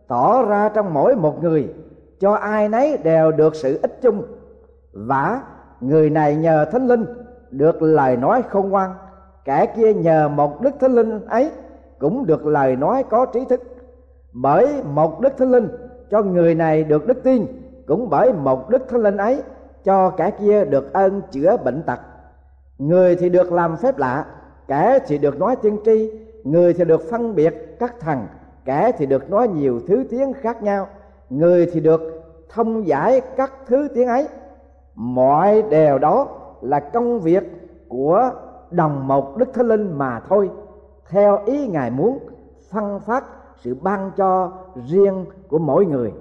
tỏ 0.07 0.43
ra 0.43 0.69
trong 0.69 0.93
mỗi 0.93 1.15
một 1.15 1.43
người, 1.43 1.73
cho 2.19 2.33
ai 2.33 2.69
nấy 2.69 2.97
đều 2.97 3.31
được 3.31 3.55
sự 3.55 3.79
ích 3.81 4.01
chung. 4.01 4.23
Và 4.93 5.41
người 5.81 6.09
này 6.09 6.35
nhờ 6.35 6.65
thánh 6.71 6.87
linh 6.87 7.05
được 7.51 7.81
lời 7.81 8.17
nói 8.17 8.43
khôn 8.49 8.69
ngoan, 8.69 8.93
kẻ 9.45 9.65
kia 9.75 9.93
nhờ 9.93 10.29
một 10.29 10.61
đức 10.61 10.71
thánh 10.79 10.93
linh 10.93 11.25
ấy 11.25 11.51
cũng 11.99 12.25
được 12.25 12.45
lời 12.45 12.75
nói 12.75 13.03
có 13.09 13.25
trí 13.25 13.45
thức. 13.45 13.61
Bởi 14.33 14.83
một 14.83 15.21
đức 15.21 15.37
thánh 15.37 15.51
linh 15.51 15.67
cho 16.09 16.21
người 16.21 16.55
này 16.55 16.83
được 16.83 17.07
đức 17.07 17.23
tin, 17.23 17.45
cũng 17.87 18.09
bởi 18.09 18.33
một 18.33 18.69
đức 18.69 18.89
thánh 18.89 19.01
linh 19.01 19.17
ấy 19.17 19.41
cho 19.83 20.09
kẻ 20.09 20.31
kia 20.31 20.65
được 20.65 20.93
ơn 20.93 21.21
chữa 21.31 21.57
bệnh 21.57 21.83
tật. 21.83 21.99
Người 22.77 23.15
thì 23.15 23.29
được 23.29 23.51
làm 23.51 23.77
phép 23.77 23.97
lạ, 23.97 24.25
kẻ 24.67 24.99
thì 25.07 25.17
được 25.17 25.39
nói 25.39 25.55
tiên 25.55 25.77
tri, 25.85 26.11
người 26.43 26.73
thì 26.73 26.85
được 26.85 27.01
phân 27.11 27.35
biệt 27.35 27.79
các 27.79 27.99
thần, 27.99 28.17
kẻ 28.65 28.91
thì 28.97 29.05
được 29.05 29.29
nói 29.29 29.47
nhiều 29.47 29.79
thứ 29.87 30.03
tiếng 30.09 30.33
khác 30.33 30.63
nhau, 30.63 30.87
người 31.29 31.69
thì 31.73 31.79
được 31.79 32.01
thông 32.49 32.87
giải 32.87 33.21
các 33.35 33.51
thứ 33.67 33.87
tiếng 33.95 34.07
ấy. 34.07 34.27
Mọi 34.95 35.61
điều 35.61 35.97
đó 35.97 36.27
là 36.61 36.79
công 36.79 37.19
việc 37.19 37.43
của 37.87 38.31
đồng 38.71 39.07
một 39.07 39.37
đức 39.37 39.53
thánh 39.53 39.67
linh 39.67 39.97
mà 39.97 40.21
thôi 40.29 40.49
theo 41.09 41.39
ý 41.45 41.67
ngài 41.67 41.91
muốn 41.91 42.19
phân 42.71 42.99
phát 42.99 43.23
sự 43.61 43.75
ban 43.81 44.11
cho 44.17 44.51
riêng 44.87 45.25
của 45.47 45.59
mỗi 45.59 45.85
người. 45.85 46.13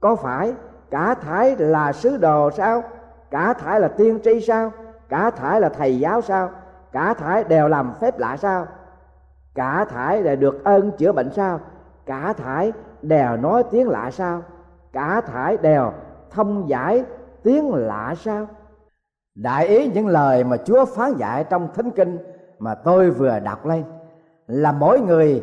Có 0.00 0.16
phải 0.16 0.54
cả 0.90 1.14
thải 1.14 1.56
là 1.56 1.92
sứ 1.92 2.16
đồ 2.16 2.50
sao? 2.50 2.82
Cả 3.30 3.52
thải 3.52 3.80
là 3.80 3.88
tiên 3.88 4.18
tri 4.24 4.40
sao? 4.40 4.72
Cả 5.08 5.30
thải 5.30 5.60
là 5.60 5.68
thầy 5.68 5.98
giáo 5.98 6.20
sao? 6.20 6.50
Cả 6.92 7.14
thải 7.14 7.44
đều 7.44 7.68
làm 7.68 7.94
phép 8.00 8.18
lạ 8.18 8.36
sao? 8.36 8.66
Cả 9.54 9.84
thải 9.84 10.22
đều 10.22 10.36
được 10.36 10.64
ơn 10.64 10.90
chữa 10.90 11.12
bệnh 11.12 11.30
sao? 11.30 11.60
Cả 12.06 12.32
thải 12.32 12.72
đều 13.02 13.36
nói 13.36 13.64
tiếng 13.70 13.88
lạ 13.88 14.10
sao? 14.10 14.42
Cả 14.92 15.20
thải 15.20 15.56
đều 15.56 15.92
thông 16.30 16.68
giải 16.68 17.04
tiếng 17.42 17.74
lạ 17.74 18.14
sao? 18.18 18.46
Đại 19.34 19.66
ý 19.66 19.90
những 19.94 20.06
lời 20.06 20.44
mà 20.44 20.56
chúa 20.56 20.84
phán 20.84 21.14
dạy 21.16 21.44
trong 21.44 21.68
thánh 21.74 21.90
kinh 21.90 22.18
mà 22.62 22.74
tôi 22.74 23.10
vừa 23.10 23.38
đọc 23.38 23.66
lên, 23.66 23.84
là 24.46 24.72
mỗi 24.72 25.00
người 25.00 25.42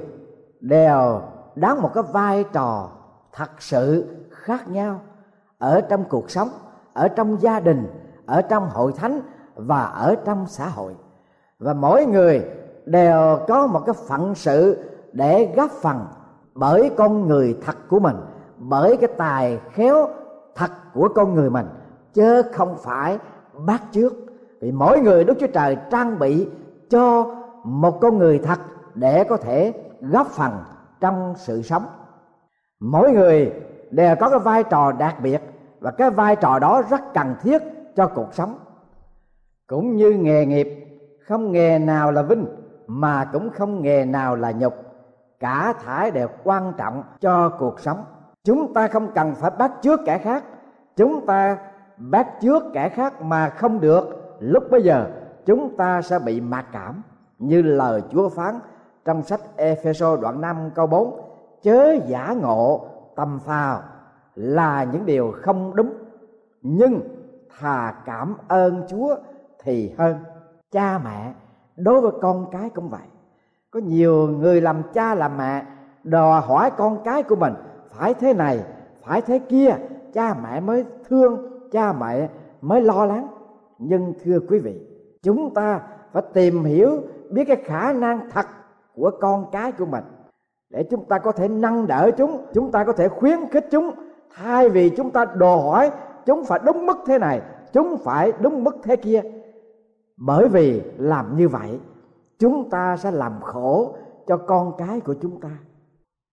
đều 0.59 1.21
đóng 1.55 1.81
một 1.81 1.93
cái 1.93 2.03
vai 2.11 2.45
trò 2.53 2.89
thật 3.33 3.49
sự 3.59 4.05
khác 4.31 4.69
nhau 4.69 5.01
ở 5.57 5.81
trong 5.81 6.03
cuộc 6.09 6.31
sống, 6.31 6.49
ở 6.93 7.07
trong 7.07 7.41
gia 7.41 7.59
đình, 7.59 7.87
ở 8.25 8.41
trong 8.41 8.69
hội 8.69 8.91
thánh 8.91 9.21
và 9.55 9.83
ở 9.83 10.15
trong 10.25 10.45
xã 10.47 10.67
hội. 10.67 10.95
Và 11.59 11.73
mỗi 11.73 12.05
người 12.05 12.45
đều 12.85 13.39
có 13.47 13.67
một 13.67 13.85
cái 13.85 13.95
phận 14.07 14.35
sự 14.35 14.89
để 15.13 15.53
góp 15.55 15.71
phần 15.71 16.05
bởi 16.53 16.91
con 16.97 17.27
người 17.27 17.57
thật 17.65 17.75
của 17.89 17.99
mình, 17.99 18.15
bởi 18.57 18.97
cái 18.97 19.09
tài 19.17 19.59
khéo 19.71 20.07
thật 20.55 20.71
của 20.93 21.09
con 21.15 21.35
người 21.35 21.49
mình, 21.49 21.67
chứ 22.13 22.41
không 22.53 22.75
phải 22.77 23.17
bắt 23.65 23.81
trước. 23.91 24.13
Vì 24.61 24.71
mỗi 24.71 24.99
người 24.99 25.23
đức 25.23 25.37
chúa 25.39 25.47
trời 25.47 25.77
trang 25.91 26.19
bị 26.19 26.47
cho 26.89 27.35
một 27.63 27.99
con 28.01 28.17
người 28.17 28.39
thật 28.39 28.59
để 28.95 29.23
có 29.23 29.37
thể 29.37 29.73
góp 30.01 30.27
phần 30.27 30.51
trong 30.99 31.33
sự 31.37 31.61
sống. 31.61 31.85
Mỗi 32.79 33.11
người 33.11 33.53
đều 33.91 34.15
có 34.19 34.29
cái 34.29 34.39
vai 34.39 34.63
trò 34.63 34.91
đặc 34.91 35.15
biệt 35.21 35.41
và 35.79 35.91
cái 35.91 36.09
vai 36.09 36.35
trò 36.35 36.59
đó 36.59 36.81
rất 36.89 37.13
cần 37.13 37.35
thiết 37.41 37.61
cho 37.95 38.07
cuộc 38.07 38.33
sống. 38.33 38.55
Cũng 39.67 39.95
như 39.95 40.11
nghề 40.11 40.45
nghiệp, 40.45 40.67
không 41.27 41.51
nghề 41.51 41.79
nào 41.79 42.11
là 42.11 42.21
vinh 42.21 42.45
mà 42.87 43.25
cũng 43.33 43.49
không 43.49 43.81
nghề 43.81 44.05
nào 44.05 44.35
là 44.35 44.51
nhục. 44.51 44.73
Cả 45.39 45.73
thải 45.83 46.11
đều 46.11 46.27
quan 46.43 46.73
trọng 46.77 47.03
cho 47.19 47.49
cuộc 47.49 47.79
sống. 47.79 48.03
Chúng 48.43 48.73
ta 48.73 48.87
không 48.87 49.11
cần 49.15 49.35
phải 49.35 49.51
bắt 49.51 49.71
trước 49.81 49.99
kẻ 50.05 50.17
khác. 50.17 50.43
Chúng 50.95 51.25
ta 51.25 51.57
bắt 51.97 52.27
trước 52.41 52.63
kẻ 52.73 52.89
khác 52.89 53.21
mà 53.21 53.49
không 53.49 53.79
được. 53.79 54.35
Lúc 54.39 54.63
bây 54.71 54.83
giờ 54.83 55.05
chúng 55.49 55.75
ta 55.77 56.01
sẽ 56.01 56.19
bị 56.19 56.41
mặc 56.41 56.65
cảm, 56.71 57.01
như 57.39 57.61
lời 57.61 58.03
Chúa 58.11 58.29
phán 58.29 58.59
trong 59.05 59.23
sách 59.23 59.39
Epheso 59.55 60.15
đoạn 60.15 60.41
5 60.41 60.69
câu 60.75 60.87
4 60.87 61.21
chớ 61.61 61.95
giả 62.07 62.35
ngộ, 62.41 62.85
tầm 63.15 63.39
phào 63.39 63.81
là 64.35 64.83
những 64.83 65.05
điều 65.05 65.33
không 65.41 65.75
đúng, 65.75 65.93
nhưng 66.61 67.01
thà 67.59 67.93
cảm 68.05 68.35
ơn 68.47 68.83
Chúa 68.87 69.15
thì 69.63 69.93
hơn. 69.97 70.17
Cha 70.71 70.99
mẹ, 71.03 71.33
đối 71.75 72.01
với 72.01 72.11
con 72.21 72.45
cái 72.51 72.69
cũng 72.69 72.89
vậy. 72.89 73.07
Có 73.71 73.79
nhiều 73.79 74.27
người 74.27 74.61
làm 74.61 74.81
cha 74.93 75.15
làm 75.15 75.37
mẹ, 75.37 75.65
đòi 76.03 76.41
hỏi 76.41 76.71
con 76.77 76.97
cái 77.03 77.23
của 77.23 77.35
mình, 77.35 77.53
phải 77.89 78.13
thế 78.13 78.33
này, 78.33 78.63
phải 79.03 79.21
thế 79.21 79.39
kia. 79.39 79.75
Cha 80.13 80.35
mẹ 80.43 80.59
mới 80.59 80.85
thương, 81.09 81.59
cha 81.71 81.93
mẹ 81.93 82.29
mới 82.61 82.81
lo 82.81 83.05
lắng. 83.05 83.27
Nhưng 83.77 84.13
thưa 84.23 84.39
quý 84.49 84.59
vị 84.59 84.88
chúng 85.23 85.53
ta 85.53 85.81
phải 86.11 86.23
tìm 86.33 86.63
hiểu, 86.63 87.01
biết 87.29 87.45
cái 87.45 87.57
khả 87.65 87.93
năng 87.93 88.29
thật 88.29 88.45
của 88.95 89.11
con 89.21 89.45
cái 89.51 89.71
của 89.71 89.85
mình. 89.85 90.03
Để 90.69 90.83
chúng 90.83 91.05
ta 91.05 91.19
có 91.19 91.31
thể 91.31 91.47
nâng 91.47 91.87
đỡ 91.87 92.11
chúng 92.17 92.45
chúng 92.53 92.71
ta 92.71 92.83
có 92.83 92.93
thể 92.93 93.07
khuyến 93.07 93.39
khích 93.51 93.65
chúng. 93.71 93.91
Thay 94.35 94.69
vì 94.69 94.89
chúng 94.89 95.11
ta 95.11 95.25
đòi 95.25 95.61
hỏi, 95.61 95.91
chúng 96.25 96.45
phải 96.45 96.59
đúng 96.65 96.85
mức 96.85 96.97
thế 97.05 97.19
này, 97.19 97.41
chúng 97.73 97.97
phải 97.97 98.33
đúng 98.39 98.63
mức 98.63 98.77
thế 98.83 98.95
kia. 98.95 99.21
Bởi 100.17 100.47
vì 100.47 100.81
làm 100.97 101.37
như 101.37 101.47
vậy, 101.47 101.79
chúng 102.39 102.69
ta 102.69 102.97
sẽ 102.97 103.11
làm 103.11 103.41
khổ 103.41 103.95
cho 104.27 104.37
con 104.37 104.73
cái 104.77 104.99
của 104.99 105.15
chúng 105.21 105.39
ta. 105.41 105.49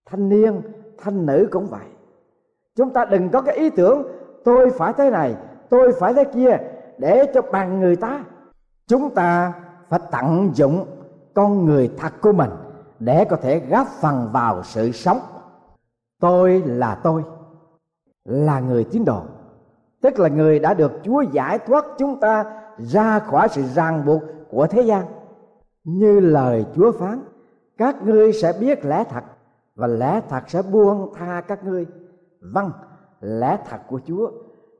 Thanh 0.09 0.29
niên, 0.29 0.61
thanh 0.97 1.25
nữ 1.25 1.47
cũng 1.51 1.67
vậy. 1.67 1.85
Chúng 2.75 2.89
ta 2.89 3.05
đừng 3.05 3.29
có 3.29 3.41
cái 3.41 3.55
ý 3.55 3.69
tưởng, 3.69 4.03
tôi 4.43 4.69
phải 4.69 4.93
thế 4.93 5.09
này, 5.09 5.35
tôi 5.69 5.91
phải 5.99 6.13
thế 6.13 6.23
kia 6.23 6.57
để 6.97 7.31
cho 7.33 7.41
bằng 7.41 7.79
người 7.79 7.95
ta 7.95 8.23
chúng 8.87 9.09
ta 9.15 9.53
phải 9.89 9.99
tận 10.11 10.51
dụng 10.53 10.85
con 11.33 11.65
người 11.65 11.91
thật 11.97 12.13
của 12.21 12.31
mình 12.31 12.49
để 12.99 13.25
có 13.25 13.35
thể 13.35 13.59
góp 13.59 13.87
phần 13.87 14.29
vào 14.31 14.63
sự 14.63 14.91
sống. 14.91 15.19
Tôi 16.19 16.63
là 16.65 16.95
tôi, 16.95 17.23
là 18.25 18.59
người 18.59 18.83
tín 18.83 19.05
đồ. 19.05 19.21
Tức 20.01 20.19
là 20.19 20.29
người 20.29 20.59
đã 20.59 20.73
được 20.73 20.91
chúa 21.03 21.21
giải 21.21 21.59
thoát 21.59 21.85
chúng 21.97 22.19
ta 22.19 22.61
ra 22.77 23.19
khỏi 23.19 23.47
sự 23.49 23.63
ràng 23.75 24.05
buộc 24.05 24.21
của 24.49 24.67
thế 24.67 24.81
gian. 24.81 25.05
Như 25.83 26.19
lời 26.19 26.65
chúa 26.75 26.91
phán, 26.91 27.23
các 27.77 28.03
ngươi 28.03 28.33
sẽ 28.33 28.53
biết 28.59 28.85
lẽ 28.85 29.03
thật 29.03 29.23
và 29.75 29.87
lẽ 29.87 30.21
thật 30.29 30.43
sẽ 30.47 30.61
buông 30.61 31.13
tha 31.15 31.41
các 31.47 31.63
ngươi. 31.63 31.85
Vâng 32.41 32.71
lẽ 33.21 33.57
thật 33.69 33.77
của 33.89 33.99
chúa 34.05 34.31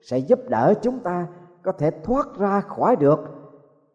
sẽ 0.01 0.17
giúp 0.17 0.39
đỡ 0.47 0.73
chúng 0.81 0.99
ta 0.99 1.27
có 1.63 1.71
thể 1.71 1.91
thoát 2.03 2.27
ra 2.37 2.61
khỏi 2.61 2.95
được 2.95 3.36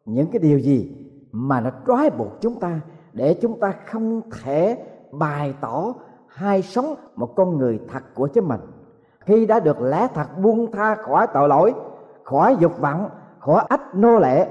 những 0.05 0.31
cái 0.31 0.39
điều 0.39 0.59
gì 0.59 1.09
mà 1.33 1.61
nó 1.61 1.71
trói 1.87 2.11
buộc 2.11 2.41
chúng 2.41 2.61
ta 2.61 2.81
để 3.13 3.35
chúng 3.35 3.61
ta 3.61 3.75
không 3.87 4.21
thể 4.43 4.85
bày 5.13 5.55
tỏ 5.61 5.95
hay 6.27 6.63
sống 6.63 6.95
một 7.17 7.37
con 7.37 7.59
người 7.59 7.81
thật 7.89 8.03
của 8.15 8.27
chính 8.27 8.49
mình? 8.49 8.61
Khi 9.21 9.47
đã 9.47 9.61
được 9.61 9.81
lẽ 9.81 10.09
thật 10.15 10.27
buông 10.43 10.73
tha 10.73 10.95
khỏi 10.95 11.27
tội 11.35 11.49
lỗi, 11.49 11.75
khỏi 12.25 12.57
dục 12.61 12.81
vọng, 12.81 13.09
khỏi 13.39 13.65
ách 13.69 13.95
nô 13.95 14.19
lệ 14.19 14.49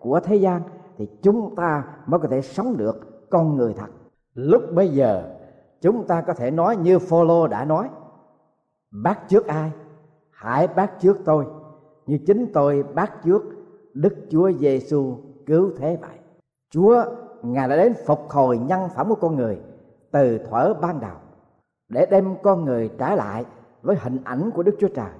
của 0.00 0.20
thế 0.20 0.36
gian, 0.36 0.62
thì 0.96 1.08
chúng 1.22 1.54
ta 1.56 1.84
mới 2.06 2.20
có 2.20 2.28
thể 2.28 2.40
sống 2.40 2.76
được 2.76 3.30
con 3.30 3.56
người 3.56 3.74
thật. 3.74 3.86
Lúc 4.34 4.62
bây 4.74 4.88
giờ, 4.88 5.22
chúng 5.80 6.06
ta 6.06 6.20
có 6.20 6.34
thể 6.34 6.50
nói 6.50 6.76
như 6.76 6.98
Phaolô 6.98 7.46
đã 7.46 7.64
nói, 7.64 7.88
bác 9.02 9.28
trước 9.28 9.46
ai, 9.46 9.72
hãy 10.30 10.66
bác 10.66 11.00
trước 11.00 11.18
tôi. 11.24 11.46
Như 12.06 12.18
chính 12.26 12.52
tôi 12.52 12.82
bác 12.94 13.22
trước 13.24 13.42
Đức 13.94 14.14
Chúa 14.30 14.52
Giêsu 14.52 15.16
cứu 15.46 15.70
thế 15.78 15.98
vậy 16.00 16.18
Chúa 16.70 17.04
Ngài 17.42 17.68
đã 17.68 17.76
đến 17.76 17.94
phục 18.06 18.30
hồi 18.30 18.58
nhân 18.58 18.88
phẩm 18.96 19.08
của 19.08 19.14
con 19.14 19.36
người 19.36 19.58
từ 20.10 20.38
thuở 20.38 20.74
ban 20.74 21.00
đầu 21.00 21.16
để 21.88 22.06
đem 22.10 22.34
con 22.42 22.64
người 22.64 22.90
trả 22.98 23.14
lại 23.14 23.44
với 23.82 23.96
hình 23.96 24.18
ảnh 24.24 24.50
của 24.54 24.62
Đức 24.62 24.76
Chúa 24.80 24.88
Trời. 24.88 25.10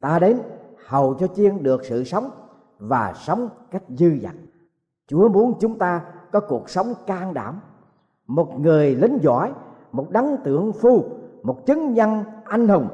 Ta 0.00 0.18
đến 0.18 0.38
hầu 0.86 1.14
cho 1.14 1.26
chiên 1.26 1.62
được 1.62 1.84
sự 1.84 2.04
sống 2.04 2.30
và 2.78 3.12
sống 3.16 3.48
cách 3.70 3.82
dư 3.88 4.18
dật. 4.22 4.34
Chúa 5.08 5.28
muốn 5.28 5.54
chúng 5.60 5.78
ta 5.78 6.04
có 6.32 6.40
cuộc 6.40 6.70
sống 6.70 6.94
can 7.06 7.34
đảm, 7.34 7.60
một 8.26 8.60
người 8.60 8.94
lính 8.94 9.18
giỏi, 9.22 9.52
một 9.92 10.10
đấng 10.10 10.36
tượng 10.44 10.72
phu, 10.72 11.04
một 11.42 11.66
chứng 11.66 11.92
nhân 11.92 12.24
anh 12.44 12.68
hùng 12.68 12.88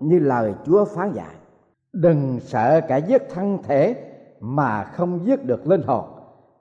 như 0.00 0.18
lời 0.18 0.54
Chúa 0.64 0.84
phán 0.84 1.12
dạy. 1.12 1.34
Đừng 1.92 2.40
sợ 2.40 2.80
cả 2.88 2.96
giết 2.96 3.22
thân 3.30 3.58
thể 3.62 4.07
mà 4.40 4.84
không 4.84 5.26
giết 5.26 5.44
được 5.44 5.66
linh 5.66 5.82
hồn, 5.82 6.04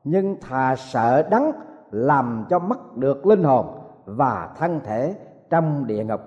nhưng 0.04 0.36
thà 0.42 0.76
sợ 0.76 1.28
đắng 1.30 1.52
làm 1.92 2.46
cho 2.50 2.60
mất 2.60 2.98
được 2.98 3.26
linh 3.26 3.44
hồn 3.44 3.80
và 4.06 4.50
thân 4.58 4.80
thể 4.84 5.16
trong 5.50 5.88
địa 5.88 6.04
ngục. 6.04 6.22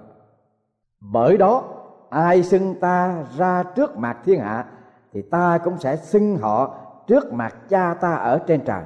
Bởi 1.00 1.36
đó 1.36 1.62
ai 2.10 2.42
xưng 2.42 2.74
ta 2.80 3.24
ra 3.36 3.62
trước 3.62 3.96
mặt 3.96 4.18
thiên 4.24 4.40
hạ 4.40 4.64
thì 5.12 5.22
ta 5.22 5.58
cũng 5.58 5.78
sẽ 5.78 5.96
xưng 5.96 6.36
họ 6.36 6.74
trước 7.06 7.32
mặt 7.32 7.54
cha 7.68 7.94
ta 7.94 8.14
ở 8.14 8.38
trên 8.46 8.64
trời. 8.64 8.82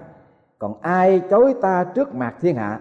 Còn 0.59 0.81
ai 0.81 1.21
chối 1.31 1.55
ta 1.63 1.85
trước 1.85 2.15
mặt 2.15 2.35
thiên 2.41 2.57
hạ 2.57 2.81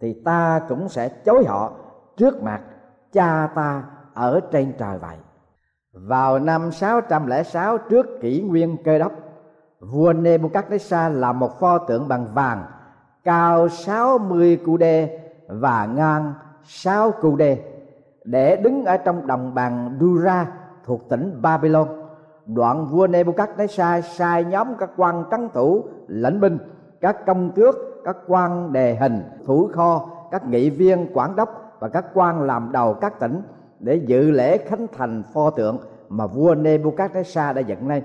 thì 0.00 0.22
ta 0.24 0.60
cũng 0.68 0.88
sẽ 0.88 1.08
chối 1.08 1.44
họ 1.44 1.72
trước 2.16 2.42
mặt 2.42 2.60
cha 3.12 3.48
ta 3.54 3.82
ở 4.14 4.40
trên 4.52 4.72
trời 4.78 4.98
vậy 4.98 5.16
vào 5.92 6.38
năm 6.38 6.72
606 6.72 7.78
trước 7.78 8.06
kỷ 8.20 8.42
nguyên 8.42 8.76
cơ 8.84 8.98
đốc 8.98 9.12
vua 9.80 10.12
Nebuchadnezzar 10.12 11.12
là 11.12 11.32
một 11.32 11.60
pho 11.60 11.78
tượng 11.78 12.08
bằng 12.08 12.26
vàng 12.34 12.64
cao 13.24 13.68
60 13.68 14.60
cu 14.66 14.76
đê 14.76 15.20
và 15.48 15.86
ngang 15.86 16.34
6 16.62 17.10
cu 17.10 17.36
đê 17.36 17.58
để 18.24 18.56
đứng 18.56 18.84
ở 18.84 18.96
trong 18.96 19.26
đồng 19.26 19.54
bằng 19.54 19.96
Dura 20.00 20.46
thuộc 20.84 21.08
tỉnh 21.08 21.42
Babylon. 21.42 21.88
Đoạn 22.46 22.86
vua 22.86 23.06
Nebuchadnezzar 23.06 24.00
sai 24.00 24.44
nhóm 24.44 24.74
các 24.78 24.90
quan 24.96 25.24
trấn 25.30 25.48
thủ, 25.54 25.84
lãnh 26.08 26.40
binh, 26.40 26.58
các 27.00 27.26
công 27.26 27.50
tước, 27.50 27.74
các 28.04 28.16
quan 28.26 28.72
đề 28.72 28.94
hình, 28.94 29.22
thủ 29.46 29.70
kho, 29.72 30.10
các 30.30 30.46
nghị 30.46 30.70
viên 30.70 31.10
quản 31.14 31.36
đốc 31.36 31.76
và 31.78 31.88
các 31.88 32.04
quan 32.14 32.42
làm 32.42 32.72
đầu 32.72 32.94
các 32.94 33.20
tỉnh 33.20 33.42
để 33.80 33.94
dự 33.94 34.30
lễ 34.30 34.58
khánh 34.58 34.86
thành 34.92 35.22
pho 35.34 35.50
tượng 35.50 35.78
mà 36.08 36.26
vua 36.26 36.54
Nebuchadnezzar 36.54 37.54
đã 37.54 37.60
dựng 37.60 37.88
lên. 37.88 38.02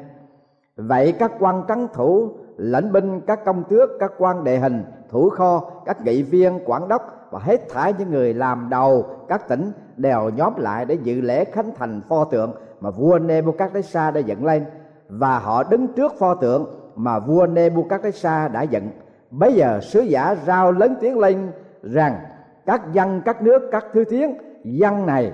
Vậy 0.76 1.12
các 1.12 1.32
quan 1.40 1.64
trắng 1.68 1.88
thủ, 1.94 2.30
lãnh 2.58 2.92
binh, 2.92 3.22
các 3.22 3.46
công 3.46 3.64
tước, 3.64 3.90
các 4.00 4.12
quan 4.18 4.44
đệ 4.44 4.58
hình, 4.58 4.84
thủ 5.10 5.30
kho, 5.30 5.72
các 5.86 6.02
nghị 6.02 6.24
viên, 6.24 6.60
quản 6.66 6.88
đốc 6.88 7.28
và 7.32 7.40
hết 7.40 7.70
thảy 7.70 7.94
những 8.00 8.12
người 8.12 8.34
làm 8.34 8.68
đầu 8.70 9.06
các 9.28 9.48
tỉnh 9.48 9.72
đều 9.98 10.30
nhóm 10.30 10.54
lại 10.58 10.86
để 10.86 10.98
dự 11.04 11.22
lễ 11.22 11.46
khánh 11.46 11.72
thành 11.76 12.02
pho 12.02 12.26
tượng 12.26 12.54
mà 12.82 12.90
vua 12.90 13.18
Nebuchadnezzar 13.18 14.14
đã 14.14 14.20
dựng 14.20 14.46
lên 14.46 14.66
và 15.10 15.40
họ 15.40 15.64
đứng 15.64 15.88
trước 15.88 16.14
pho 16.20 16.36
tượng 16.36 16.66
mà 16.96 17.20
vua 17.20 17.48
Nebuchadnezzar 17.48 18.52
đã 18.52 18.62
dựng. 18.62 18.90
Bây 19.32 19.54
giờ 19.54 19.80
sứ 19.82 20.00
giả 20.00 20.36
rao 20.46 20.72
lớn 20.72 20.96
tiếng 21.02 21.20
lên 21.20 21.52
rằng 21.84 22.20
các 22.66 22.94
dân 22.94 23.22
các 23.26 23.42
nước 23.42 23.70
các 23.72 23.86
thứ 23.94 24.04
tiếng 24.10 24.38
dân 24.64 25.06
này 25.06 25.32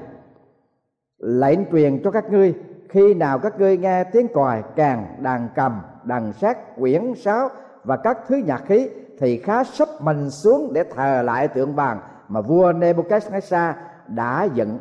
lệnh 1.20 1.60
truyền 1.72 2.04
cho 2.04 2.12
các 2.12 2.32
ngươi, 2.32 2.54
khi 2.90 3.14
nào 3.14 3.40
các 3.40 3.60
ngươi 3.60 3.78
nghe 3.78 4.04
tiếng 4.04 4.28
còi, 4.34 4.64
càng 4.76 5.06
đàn 5.20 5.48
cầm, 5.56 5.82
đàn 6.04 6.34
sát, 6.34 6.76
quyển 6.80 7.14
sáo 7.16 7.50
và 7.84 7.98
các 7.98 8.18
thứ 8.28 8.36
nhạc 8.36 8.64
khí, 8.66 8.90
thì 9.20 9.38
khá 9.38 9.64
sắp 9.64 9.88
mình 10.00 10.30
xuống 10.30 10.74
để 10.74 10.84
thờ 10.96 11.22
lại 11.26 11.48
tượng 11.48 11.76
vàng 11.76 12.00
mà 12.28 12.42
vua 12.42 12.72
Nebuchadnezzar 12.72 13.74
đã 14.08 14.44
dựng. 14.44 14.80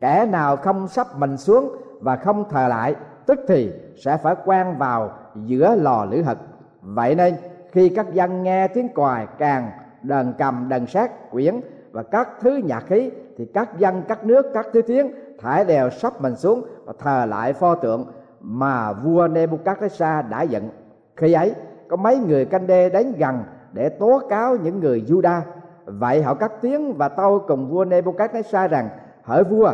Kẻ 0.00 0.26
nào 0.26 0.56
không 0.56 0.88
sắp 0.88 1.06
mình 1.18 1.36
xuống 1.36 1.76
và 2.00 2.16
không 2.16 2.44
thờ 2.50 2.68
lại, 2.68 2.94
tức 3.26 3.40
thì 3.48 3.72
sẽ 4.04 4.16
phải 4.16 4.34
quen 4.44 4.66
vào 4.78 5.12
giữa 5.34 5.74
lò 5.74 6.04
lửa 6.04 6.22
hực. 6.22 6.38
Vậy 6.82 7.14
nên, 7.14 7.34
khi 7.72 7.88
các 7.88 8.12
dân 8.12 8.42
nghe 8.42 8.68
tiếng 8.68 8.88
còi, 8.88 9.26
càng 9.38 9.70
đờn 10.02 10.32
cầm 10.38 10.66
đờn 10.68 10.86
sát, 10.86 11.30
quyển 11.30 11.60
và 11.92 12.02
các 12.02 12.28
thứ 12.40 12.60
nhạc 12.64 12.84
khí, 12.86 13.10
thì 13.38 13.46
các 13.54 13.78
dân, 13.78 14.02
các 14.08 14.24
nước, 14.24 14.46
các 14.54 14.66
thứ 14.72 14.82
tiếng 14.82 15.12
thải 15.40 15.64
đều 15.64 15.90
sắp 15.90 16.20
mình 16.20 16.36
xuống 16.36 16.62
và 16.84 16.92
thờ 16.98 17.26
lại 17.28 17.52
pho 17.52 17.74
tượng 17.74 18.06
mà 18.40 18.92
vua 18.92 19.28
Nebuchadnezzar 19.28 20.28
đã 20.28 20.42
giận. 20.42 20.68
Khi 21.16 21.32
ấy, 21.32 21.54
có 21.88 21.96
mấy 21.96 22.18
người 22.18 22.44
canh 22.44 22.66
đê 22.66 22.90
đến 22.90 23.12
gần 23.18 23.44
để 23.72 23.88
tố 23.88 24.20
cáo 24.28 24.56
những 24.56 24.80
người 24.80 25.04
Juda. 25.08 25.40
Vậy 25.84 26.22
họ 26.22 26.34
cắt 26.34 26.52
tiếng 26.60 26.92
và 26.96 27.08
tâu 27.08 27.44
cùng 27.48 27.68
vua 27.68 27.84
Nebuchadnezzar 27.84 28.68
rằng, 28.68 28.88
hỡi 29.22 29.44
vua, 29.44 29.72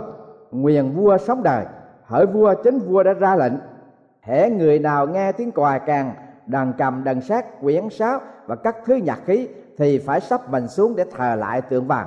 nguyền 0.50 0.90
vua 0.90 1.18
sống 1.18 1.42
đời. 1.42 1.64
Hỡi 2.05 2.26
vua, 2.26 2.55
chính 2.64 2.79
vua 2.79 3.02
đã 3.02 3.12
ra 3.12 3.37
lệnh. 3.37 3.52
Hễ 4.22 4.50
người 4.50 4.79
nào 4.79 5.07
nghe 5.07 5.33
tiếng 5.33 5.52
còi 5.52 5.81
càng, 5.87 6.14
đàn 6.46 6.72
cầm 6.79 7.05
đàn 7.05 7.20
sát 7.20 7.61
quyển 7.61 7.90
sáo 7.90 8.20
và 8.46 8.57
các 8.57 8.76
thứ 8.85 8.94
nhạc 8.94 9.18
khí 9.26 9.48
thì 9.79 9.98
phải 9.98 10.20
sắp 10.20 10.50
mình 10.50 10.68
xuống 10.68 10.96
để 10.96 11.05
thờ 11.16 11.35
lại 11.35 11.62
tượng 11.62 11.87
vàng 11.87 12.07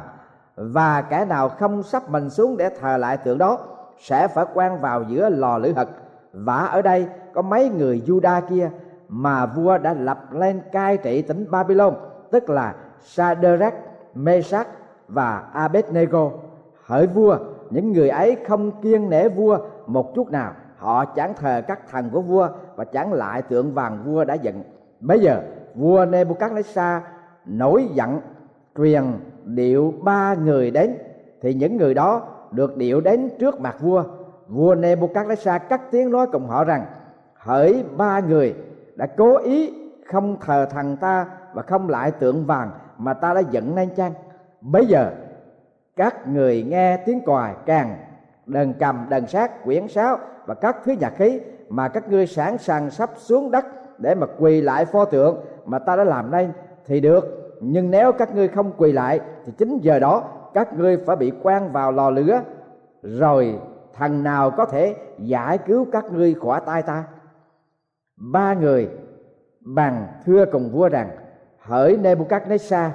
và 0.61 1.01
kẻ 1.01 1.25
nào 1.25 1.49
không 1.49 1.83
sắp 1.83 2.09
mình 2.09 2.29
xuống 2.29 2.57
để 2.57 2.69
thờ 2.69 2.97
lại 2.97 3.17
tượng 3.17 3.37
đó 3.37 3.59
sẽ 3.97 4.27
phải 4.27 4.45
quan 4.53 4.81
vào 4.81 5.03
giữa 5.03 5.29
lò 5.29 5.57
lửa 5.57 5.71
hật 5.75 5.89
và 6.33 6.65
ở 6.65 6.81
đây 6.81 7.07
có 7.33 7.41
mấy 7.41 7.69
người 7.69 8.03
Juda 8.07 8.41
kia 8.41 8.69
mà 9.09 9.45
vua 9.45 9.77
đã 9.77 9.93
lập 9.93 10.33
lên 10.33 10.61
cai 10.71 10.97
trị 10.97 11.21
tỉnh 11.21 11.51
Babylon 11.51 11.93
tức 12.31 12.49
là 12.49 12.75
Sadrach, 13.01 13.73
Mesach 14.13 14.67
và 15.07 15.43
Abednego. 15.53 16.31
Hỡi 16.85 17.07
vua, 17.07 17.37
những 17.69 17.91
người 17.91 18.09
ấy 18.09 18.37
không 18.47 18.81
kiêng 18.81 19.09
nể 19.09 19.29
vua 19.29 19.59
một 19.87 20.15
chút 20.15 20.31
nào, 20.31 20.53
họ 20.77 21.05
chẳng 21.05 21.33
thờ 21.33 21.61
các 21.67 21.89
thần 21.89 22.09
của 22.09 22.21
vua 22.21 22.49
và 22.75 22.83
chẳng 22.83 23.13
lại 23.13 23.41
tượng 23.41 23.73
vàng 23.73 24.03
vua 24.05 24.25
đã 24.25 24.33
dựng. 24.33 24.63
Bây 24.99 25.19
giờ 25.19 25.41
vua 25.75 26.05
Nebuchadnezzar 26.05 26.99
nổi 27.45 27.89
giận 27.93 28.21
truyền 28.77 29.03
điệu 29.45 29.93
ba 30.01 30.33
người 30.33 30.71
đến, 30.71 30.97
thì 31.41 31.53
những 31.53 31.77
người 31.77 31.93
đó 31.93 32.27
được 32.51 32.77
điệu 32.77 33.01
đến 33.01 33.29
trước 33.39 33.61
mặt 33.61 33.75
vua. 33.79 34.03
Vua 34.47 34.75
Nebuchadnezzar 34.75 35.59
cắt 35.59 35.81
tiếng 35.91 36.11
nói 36.11 36.27
cùng 36.31 36.47
họ 36.47 36.63
rằng, 36.63 36.85
hỡi 37.33 37.83
ba 37.97 38.19
người, 38.19 38.55
đã 38.95 39.05
cố 39.05 39.37
ý 39.37 39.73
không 40.05 40.37
thờ 40.41 40.67
thần 40.71 40.97
ta 40.97 41.25
và 41.53 41.61
không 41.61 41.89
lại 41.89 42.11
tượng 42.11 42.45
vàng 42.45 42.71
mà 42.97 43.13
ta 43.13 43.33
đã 43.33 43.39
dựng 43.39 43.75
lên 43.75 43.89
chăng? 43.95 44.11
Bây 44.61 44.85
giờ, 44.85 45.11
các 45.95 46.27
người 46.27 46.65
nghe 46.69 46.97
tiếng 46.97 47.21
còi 47.25 47.53
càng 47.65 47.97
đờn 48.45 48.73
cầm 48.79 49.05
đờn 49.09 49.27
sát 49.27 49.63
quyển 49.63 49.87
sáo 49.87 50.17
và 50.45 50.53
các 50.53 50.77
thứ 50.85 50.95
nhạc 50.99 51.13
khí 51.17 51.39
mà 51.69 51.87
các 51.87 52.09
ngươi 52.09 52.27
sẵn 52.27 52.57
sàng 52.57 52.89
sắp 52.89 53.09
xuống 53.17 53.51
đất 53.51 53.65
để 53.97 54.15
mà 54.15 54.27
quỳ 54.39 54.61
lại 54.61 54.85
pho 54.85 55.05
tượng 55.05 55.37
mà 55.65 55.79
ta 55.79 55.95
đã 55.95 56.03
làm 56.03 56.31
nên, 56.31 56.51
thì 56.85 56.99
được 56.99 57.38
nhưng 57.61 57.91
nếu 57.91 58.11
các 58.11 58.35
ngươi 58.35 58.47
không 58.47 58.71
quỳ 58.77 58.91
lại, 58.91 59.19
thì 59.45 59.51
chính 59.57 59.77
giờ 59.81 59.99
đó 59.99 60.23
các 60.53 60.77
ngươi 60.77 60.97
phải 60.97 61.15
bị 61.15 61.31
quan 61.43 61.71
vào 61.71 61.91
lò 61.91 62.09
lửa. 62.09 62.41
Rồi 63.03 63.59
thằng 63.93 64.23
nào 64.23 64.51
có 64.51 64.65
thể 64.65 64.95
giải 65.17 65.57
cứu 65.57 65.85
các 65.91 66.05
ngươi 66.11 66.33
khỏi 66.33 66.61
tay 66.65 66.81
ta? 66.81 67.03
Ba 68.17 68.53
người 68.53 68.89
bằng 69.59 70.07
thưa 70.25 70.45
cùng 70.45 70.69
vua 70.71 70.89
rằng, 70.89 71.09
hỡi 71.59 71.97
Nebuchadnezzar, 71.97 72.89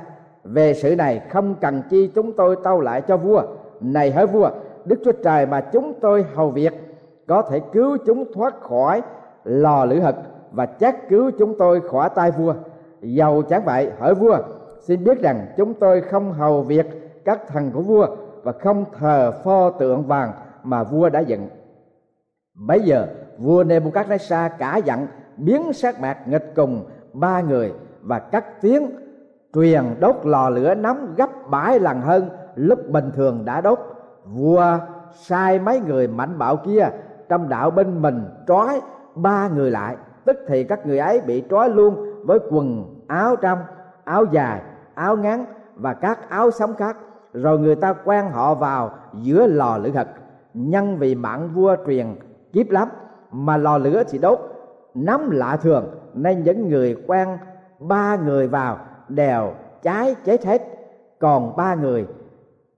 về 0.45 0.75
sự 0.75 0.97
này 0.97 1.23
không 1.31 1.55
cần 1.61 1.83
chi 1.91 2.11
chúng 2.15 2.33
tôi 2.33 2.57
tâu 2.65 2.81
lại 2.81 3.01
cho 3.01 3.17
vua. 3.17 3.43
Này 3.81 4.11
hỡi 4.11 4.27
vua, 4.27 4.51
đức 4.85 5.01
chúa 5.05 5.13
trời 5.13 5.47
mà 5.47 5.61
chúng 5.61 5.95
tôi 6.01 6.27
hầu 6.35 6.51
việc, 6.51 6.73
có 7.27 7.43
thể 7.43 7.61
cứu 7.73 7.97
chúng 8.07 8.33
thoát 8.35 8.61
khỏi 8.61 9.03
lò 9.45 9.85
lửa 9.85 10.01
hực 10.01 10.15
và 10.53 10.67
chắc 10.67 11.09
cứu 11.09 11.31
chúng 11.39 11.59
tôi 11.59 11.81
khỏi 11.81 12.11
tay 12.15 12.31
vua 12.31 12.55
dầu 13.05 13.43
chẳng 13.43 13.65
vậy 13.65 13.91
hỏi 13.99 14.15
vua, 14.15 14.39
xin 14.81 15.05
biết 15.05 15.21
rằng 15.21 15.47
chúng 15.57 15.75
tôi 15.75 16.01
không 16.01 16.33
hầu 16.33 16.63
việc 16.63 16.87
các 17.25 17.41
thần 17.49 17.71
của 17.71 17.83
vua 17.83 18.07
và 18.43 18.53
không 18.53 18.85
thờ 18.99 19.33
pho 19.45 19.71
tượng 19.71 20.03
vàng 20.03 20.33
mà 20.63 20.85
vua 20.85 21.09
đã 21.09 21.21
dựng. 21.21 21.49
Bấy 22.55 22.81
giờ, 22.81 23.07
vua 23.39 23.65
Nebuchadnezzar 23.65 24.51
cả 24.59 24.77
giận 24.77 25.07
biến 25.37 25.73
sát 25.73 26.01
mạc 26.01 26.29
nghịch 26.29 26.53
cùng 26.57 26.85
ba 27.13 27.41
người 27.41 27.73
và 28.03 28.19
cắt 28.19 28.61
tiếng, 28.61 28.91
truyền 29.55 29.83
đốt 30.01 30.17
lò 30.25 30.49
lửa 30.49 30.75
nóng 30.75 31.15
gấp 31.17 31.31
bãi 31.51 31.81
lần 31.81 32.01
hơn 32.01 32.29
lúc 32.55 32.79
bình 32.91 33.11
thường 33.17 33.45
đã 33.45 33.61
đốt. 33.61 33.79
Vua 34.25 34.79
sai 35.13 35.59
mấy 35.59 35.81
người 35.81 36.09
mạnh 36.09 36.39
bạo 36.39 36.57
kia 36.57 36.89
trong 37.29 37.49
đạo 37.49 37.71
binh 37.71 38.03
mình 38.03 38.25
trói 38.47 38.81
ba 39.15 39.49
người 39.49 39.71
lại, 39.71 39.97
tức 40.25 40.37
thì 40.49 40.65
các 40.65 40.87
người 40.87 40.99
ấy 40.99 41.21
bị 41.21 41.45
trói 41.51 41.69
luôn 41.69 41.97
với 42.27 42.39
quần 42.51 42.94
áo 43.07 43.37
trong, 43.37 43.59
áo 44.05 44.25
dài, 44.33 44.63
áo 44.95 45.17
ngắn 45.17 45.45
và 45.77 45.95
các 45.95 46.31
áo 46.31 46.51
sống 46.51 46.75
khác. 46.75 46.97
Rồi 47.33 47.59
người 47.59 47.77
ta 47.77 47.93
quen 47.93 48.25
họ 48.31 48.55
vào 48.55 48.91
giữa 49.13 49.47
lò 49.47 49.77
lửa 49.77 49.91
thật. 49.95 50.09
Nhân 50.55 50.99
vì 50.99 51.15
mạng 51.15 51.51
vua 51.55 51.77
truyền 51.87 52.07
kiếp 52.53 52.71
lắm 52.71 52.89
mà 53.31 53.57
lò 53.57 53.79
lửa 53.79 54.03
thì 54.09 54.19
đốt 54.19 54.39
nắm 54.95 55.31
lạ 55.31 55.57
thường. 55.57 55.95
Nên 56.15 56.43
những 56.43 56.69
người 56.69 57.03
quen 57.07 57.29
ba 57.79 58.17
người 58.17 58.49
vào 58.49 58.79
đều 59.09 59.53
cháy 59.83 60.15
chết 60.25 60.45
hết. 60.45 60.63
Còn 61.19 61.57
ba 61.57 61.75
người 61.75 62.07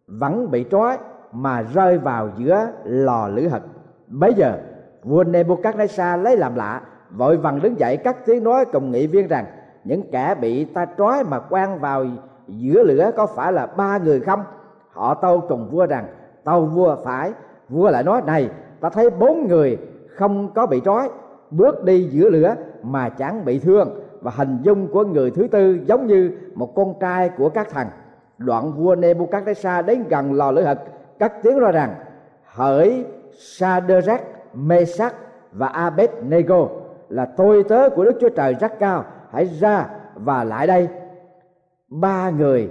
vẫn 0.07 0.51
bị 0.51 0.65
trói 0.71 0.99
mà 1.33 1.63
rơi 1.63 1.99
vào 1.99 2.29
giữa 2.37 2.69
lò 2.85 3.29
lửa 3.29 3.49
hật 3.49 3.63
bấy 4.07 4.35
giờ, 4.35 4.59
vua 5.03 5.25
Nebuchadnezzar 5.25 6.23
lấy 6.23 6.37
làm 6.37 6.55
lạ, 6.55 6.81
vội 7.11 7.37
vàng 7.37 7.61
đứng 7.63 7.79
dậy 7.79 7.97
cắt 7.97 8.17
tiếng 8.27 8.45
nói 8.45 8.65
cùng 8.73 8.91
nghị 8.91 9.07
viên 9.07 9.29
rằng 9.29 9.45
những 9.87 10.03
kẻ 10.13 10.35
bị 10.41 10.65
ta 10.65 10.87
trói 10.99 11.25
mà 11.25 11.39
quan 11.39 11.79
vào 11.79 12.07
giữa 12.49 12.83
lửa 12.83 13.11
có 13.17 13.27
phải 13.27 13.53
là 13.53 13.67
ba 13.67 13.99
người 13.99 14.21
không? 14.21 14.41
Họ 14.91 15.15
tâu 15.15 15.41
cùng 15.41 15.69
vua 15.71 15.87
rằng 15.87 16.07
tâu 16.45 16.65
vua 16.65 16.97
phải. 17.05 17.33
Vua 17.69 17.91
lại 17.91 18.03
nói 18.03 18.23
này 18.27 18.51
ta 18.81 18.89
thấy 18.89 19.11
bốn 19.11 19.49
người 19.49 19.79
không 20.09 20.53
có 20.55 20.67
bị 20.67 20.81
trói 20.85 21.09
bước 21.51 21.85
đi 21.85 22.03
giữa 22.03 22.31
lửa 22.31 22.55
mà 22.83 23.09
chẳng 23.09 23.45
bị 23.45 23.59
thương. 23.59 24.01
Và 24.21 24.33
hình 24.37 24.59
dung 24.63 24.89
của 24.89 25.05
người 25.05 25.31
thứ 25.31 25.49
tư 25.49 25.79
giống 25.87 26.07
như 26.07 26.33
một 26.55 26.75
con 26.75 26.95
trai 27.01 27.29
của 27.29 27.49
các 27.49 27.71
thần. 27.71 27.87
Đoạn 28.39 28.73
vua 28.73 28.95
Nebuchadnezzar 28.95 29.85
đến 29.85 30.05
gần 30.09 30.33
lò 30.33 30.51
lửa 30.51 30.65
hực 30.65 30.79
cất 31.19 31.33
tiếng 31.43 31.59
ra 31.59 31.73
rằng 31.73 31.95
hỡi 32.45 33.05
Sadrach, 33.39 34.23
Mesach 34.55 35.15
và 35.53 35.67
Abednego 35.67 36.69
là 37.09 37.25
tôi 37.37 37.65
tớ 37.69 37.89
của 37.89 38.05
Đức 38.05 38.19
Chúa 38.21 38.29
Trời 38.29 38.55
rất 38.55 38.79
cao 38.79 39.05
hãy 39.33 39.45
ra 39.45 39.87
và 40.15 40.45
lại 40.45 40.67
đây. 40.67 40.89
Ba 41.89 42.31
người 42.31 42.71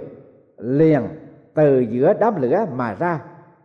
liền 0.58 1.02
từ 1.54 1.80
giữa 1.80 2.12
đám 2.20 2.42
lửa 2.42 2.66
mà 2.72 2.94
ra. 2.94 3.20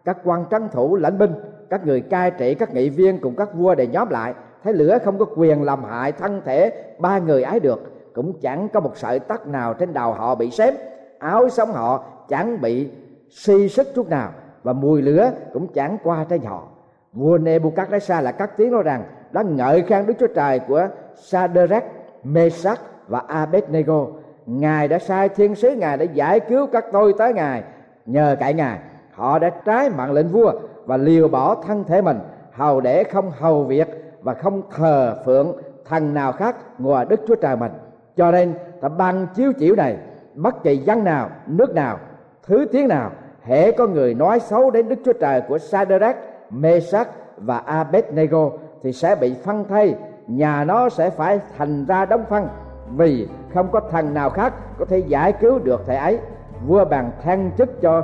Các 0.06 0.18
quan 0.24 0.46
trấn 0.52 0.70
thủ 0.70 0.96
lãnh 0.96 1.18
binh 1.18 1.34
các 1.70 1.86
người 1.86 2.02
cai 2.02 2.32
trị 2.32 2.56
các 2.56 2.74
nghị 2.74 2.90
viên 2.90 3.20
cùng 3.20 3.36
các 3.36 3.54
vua 3.54 3.76
để 3.76 3.88
nhóm 3.88 4.10
lại. 4.10 4.34
Thấy 4.64 4.74
lửa 4.74 4.98
không 5.06 5.18
có 5.18 5.26
quyền 5.36 5.64
làm 5.64 5.84
hại 5.84 6.12
thân 6.12 6.42
thể 6.46 6.72
ba 7.00 7.20
người 7.20 7.44
ấy 7.44 7.60
được 7.60 8.12
cũng 8.14 8.40
chẳng 8.42 8.70
có 8.70 8.80
một 8.80 8.98
sợi 8.98 9.20
tóc 9.20 9.48
nào 9.48 9.74
trên 9.74 9.94
đầu 9.94 10.14
họ 10.14 10.36
bị 10.36 10.52
xém. 10.52 10.74
Áo 11.20 11.50
sống 11.50 11.72
họ 11.72 12.04
chẳng 12.30 12.62
bị 12.62 12.90
suy 13.30 13.70
sức 13.70 13.88
chút 13.96 14.10
nào 14.10 14.32
và 14.64 14.74
mùi 14.74 15.02
lửa 15.02 15.32
cũng 15.54 15.68
chẳng 15.74 15.98
qua 16.04 16.26
trên 16.30 16.42
họ 16.42 16.68
vua 17.14 17.38
Nebuchadnezzar 17.38 18.22
là 18.22 18.32
cắt 18.32 18.58
tiếng 18.58 18.72
nói 18.72 18.84
rằng 18.84 19.04
đã 19.32 19.42
ngợi 19.42 19.82
khen 19.82 20.06
Đức 20.06 20.14
Chúa 20.20 20.28
Trời 20.28 20.60
của 20.60 20.88
Sadrach, 21.16 21.84
Mesach 22.24 22.80
và 23.08 23.24
Abednego. 23.28 24.08
Ngài 24.46 24.88
đã 24.88 25.00
sai 25.00 25.30
thiên 25.30 25.56
sứ 25.56 25.72
ngài 25.72 25.98
để 25.98 26.08
giải 26.14 26.40
cứu 26.40 26.68
các 26.68 26.86
tôi 26.92 27.14
tới 27.18 27.34
ngài. 27.34 27.64
Nhờ 28.06 28.36
cậy 28.40 28.54
ngài 28.54 28.80
họ 29.12 29.40
đã 29.40 29.50
trái 29.50 29.90
mạng 29.90 30.12
lệnh 30.12 30.28
vua 30.28 30.54
và 30.86 30.98
liều 30.98 31.28
bỏ 31.28 31.56
thân 31.56 31.84
thể 31.84 32.02
mình 32.02 32.20
hầu 32.52 32.82
để 32.82 33.04
không 33.04 33.32
hầu 33.32 33.64
việc 33.64 33.88
và 34.22 34.34
không 34.34 34.62
thờ 34.76 35.16
phượng 35.26 35.62
thần 35.86 36.14
nào 36.14 36.32
khác 36.32 36.56
ngoài 36.80 37.06
đức 37.10 37.22
chúa 37.28 37.36
trời 37.36 37.56
mình. 37.56 37.72
Cho 38.18 38.32
nên 38.32 38.54
ta 38.82 38.90
ban 38.90 39.28
chiếu 39.36 39.54
chỉ 39.60 39.76
này 39.76 39.98
bất 40.36 40.64
kỳ 40.64 40.78
dân 40.78 41.04
nào 41.04 41.30
nước 41.48 41.76
nào 41.76 42.00
thứ 42.44 42.66
tiếng 42.72 42.88
nào 42.88 43.12
hễ 43.44 43.72
có 43.72 43.88
người 43.88 44.14
nói 44.14 44.40
xấu 44.40 44.72
đến 44.72 44.90
đức 44.90 45.00
chúa 45.06 45.14
trời 45.14 45.42
của 45.42 45.58
Sadrach, 45.58 46.18
Mesach 46.50 47.08
và 47.38 47.58
Abednego 47.58 48.52
thì 48.84 48.94
sẽ 48.94 49.16
bị 49.16 49.34
phân 49.44 49.66
thay 49.70 49.96
nhà 50.38 50.64
nó 50.64 50.90
sẽ 50.90 51.10
phải 51.10 51.40
thành 51.58 51.86
ra 51.86 52.06
đóng 52.06 52.26
phân 52.30 52.48
vì 52.96 53.30
không 53.54 53.72
có 53.72 53.82
thần 53.92 54.14
nào 54.14 54.30
khác 54.30 54.54
có 54.80 54.86
thể 54.86 54.98
giải 54.98 55.34
cứu 55.34 55.60
được 55.60 55.82
thầy 55.86 55.96
ấy. 55.98 56.20
Vua 56.66 56.86
bàn 56.86 57.12
thăng 57.24 57.52
chức 57.58 57.82
cho 57.82 58.04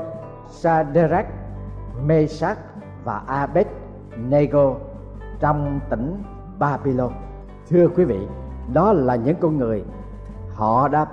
Sadrach, 0.50 1.28
Mesach 2.06 2.58
và 3.04 3.22
Abednego 3.28 4.76
trong 5.40 5.80
tỉnh 5.90 6.24
Babylon. 6.60 7.12
Thưa 7.70 7.88
quý 7.96 8.06
vị, 8.06 8.28
đó 8.74 8.94
là 8.94 9.16
những 9.16 9.36
con 9.42 9.58
người 9.58 9.84
họ 10.54 10.88
đã 10.88 11.06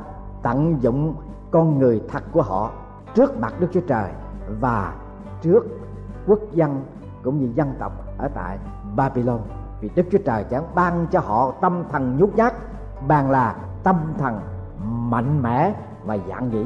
tận 0.43 0.77
dụng 0.81 1.15
con 1.51 1.79
người 1.79 2.03
thật 2.09 2.23
của 2.33 2.43
họ 2.43 2.71
trước 3.15 3.41
mặt 3.41 3.55
Đức 3.61 3.69
Chúa 3.73 3.81
Trời 3.81 4.11
và 4.61 4.95
trước 5.43 5.67
quốc 6.27 6.41
dân 6.53 6.85
cũng 7.23 7.39
như 7.39 7.49
dân 7.55 7.75
tộc 7.79 7.93
ở 8.19 8.29
tại 8.35 8.59
Babylon 8.97 9.41
vì 9.85 9.91
Đức 9.95 10.07
Chúa 10.13 10.19
Trời 10.19 10.45
chẳng 10.51 10.65
ban 10.75 11.07
cho 11.11 11.21
họ 11.21 11.53
tâm 11.61 11.85
thần 11.93 12.17
nhút 12.17 12.35
nhát, 12.35 12.55
bàn 13.09 13.31
là 13.31 13.57
tâm 13.83 13.97
thần 14.19 14.41
mạnh 14.83 15.43
mẽ 15.43 15.75
và 16.05 16.19
dạng 16.29 16.53
dĩ 16.53 16.65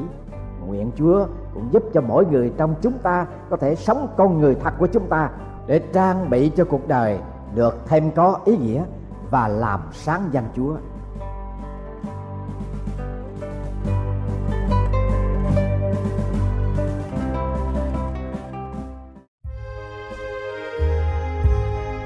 nguyện 0.67 0.91
Chúa 0.95 1.25
cũng 1.53 1.73
giúp 1.73 1.83
cho 1.93 2.01
mỗi 2.01 2.25
người 2.25 2.53
trong 2.57 2.75
chúng 2.81 2.97
ta 2.97 3.25
có 3.49 3.57
thể 3.57 3.75
sống 3.75 4.07
con 4.17 4.41
người 4.41 4.55
thật 4.55 4.73
của 4.79 4.87
chúng 4.87 5.07
ta 5.07 5.29
để 5.67 5.79
trang 5.93 6.29
bị 6.29 6.49
cho 6.49 6.65
cuộc 6.65 6.87
đời 6.87 7.19
được 7.55 7.77
thêm 7.87 8.11
có 8.11 8.39
ý 8.45 8.57
nghĩa 8.57 8.83
và 9.31 9.47
làm 9.47 9.79
sáng 9.91 10.29
danh 10.31 10.45
Chúa. 10.55 10.75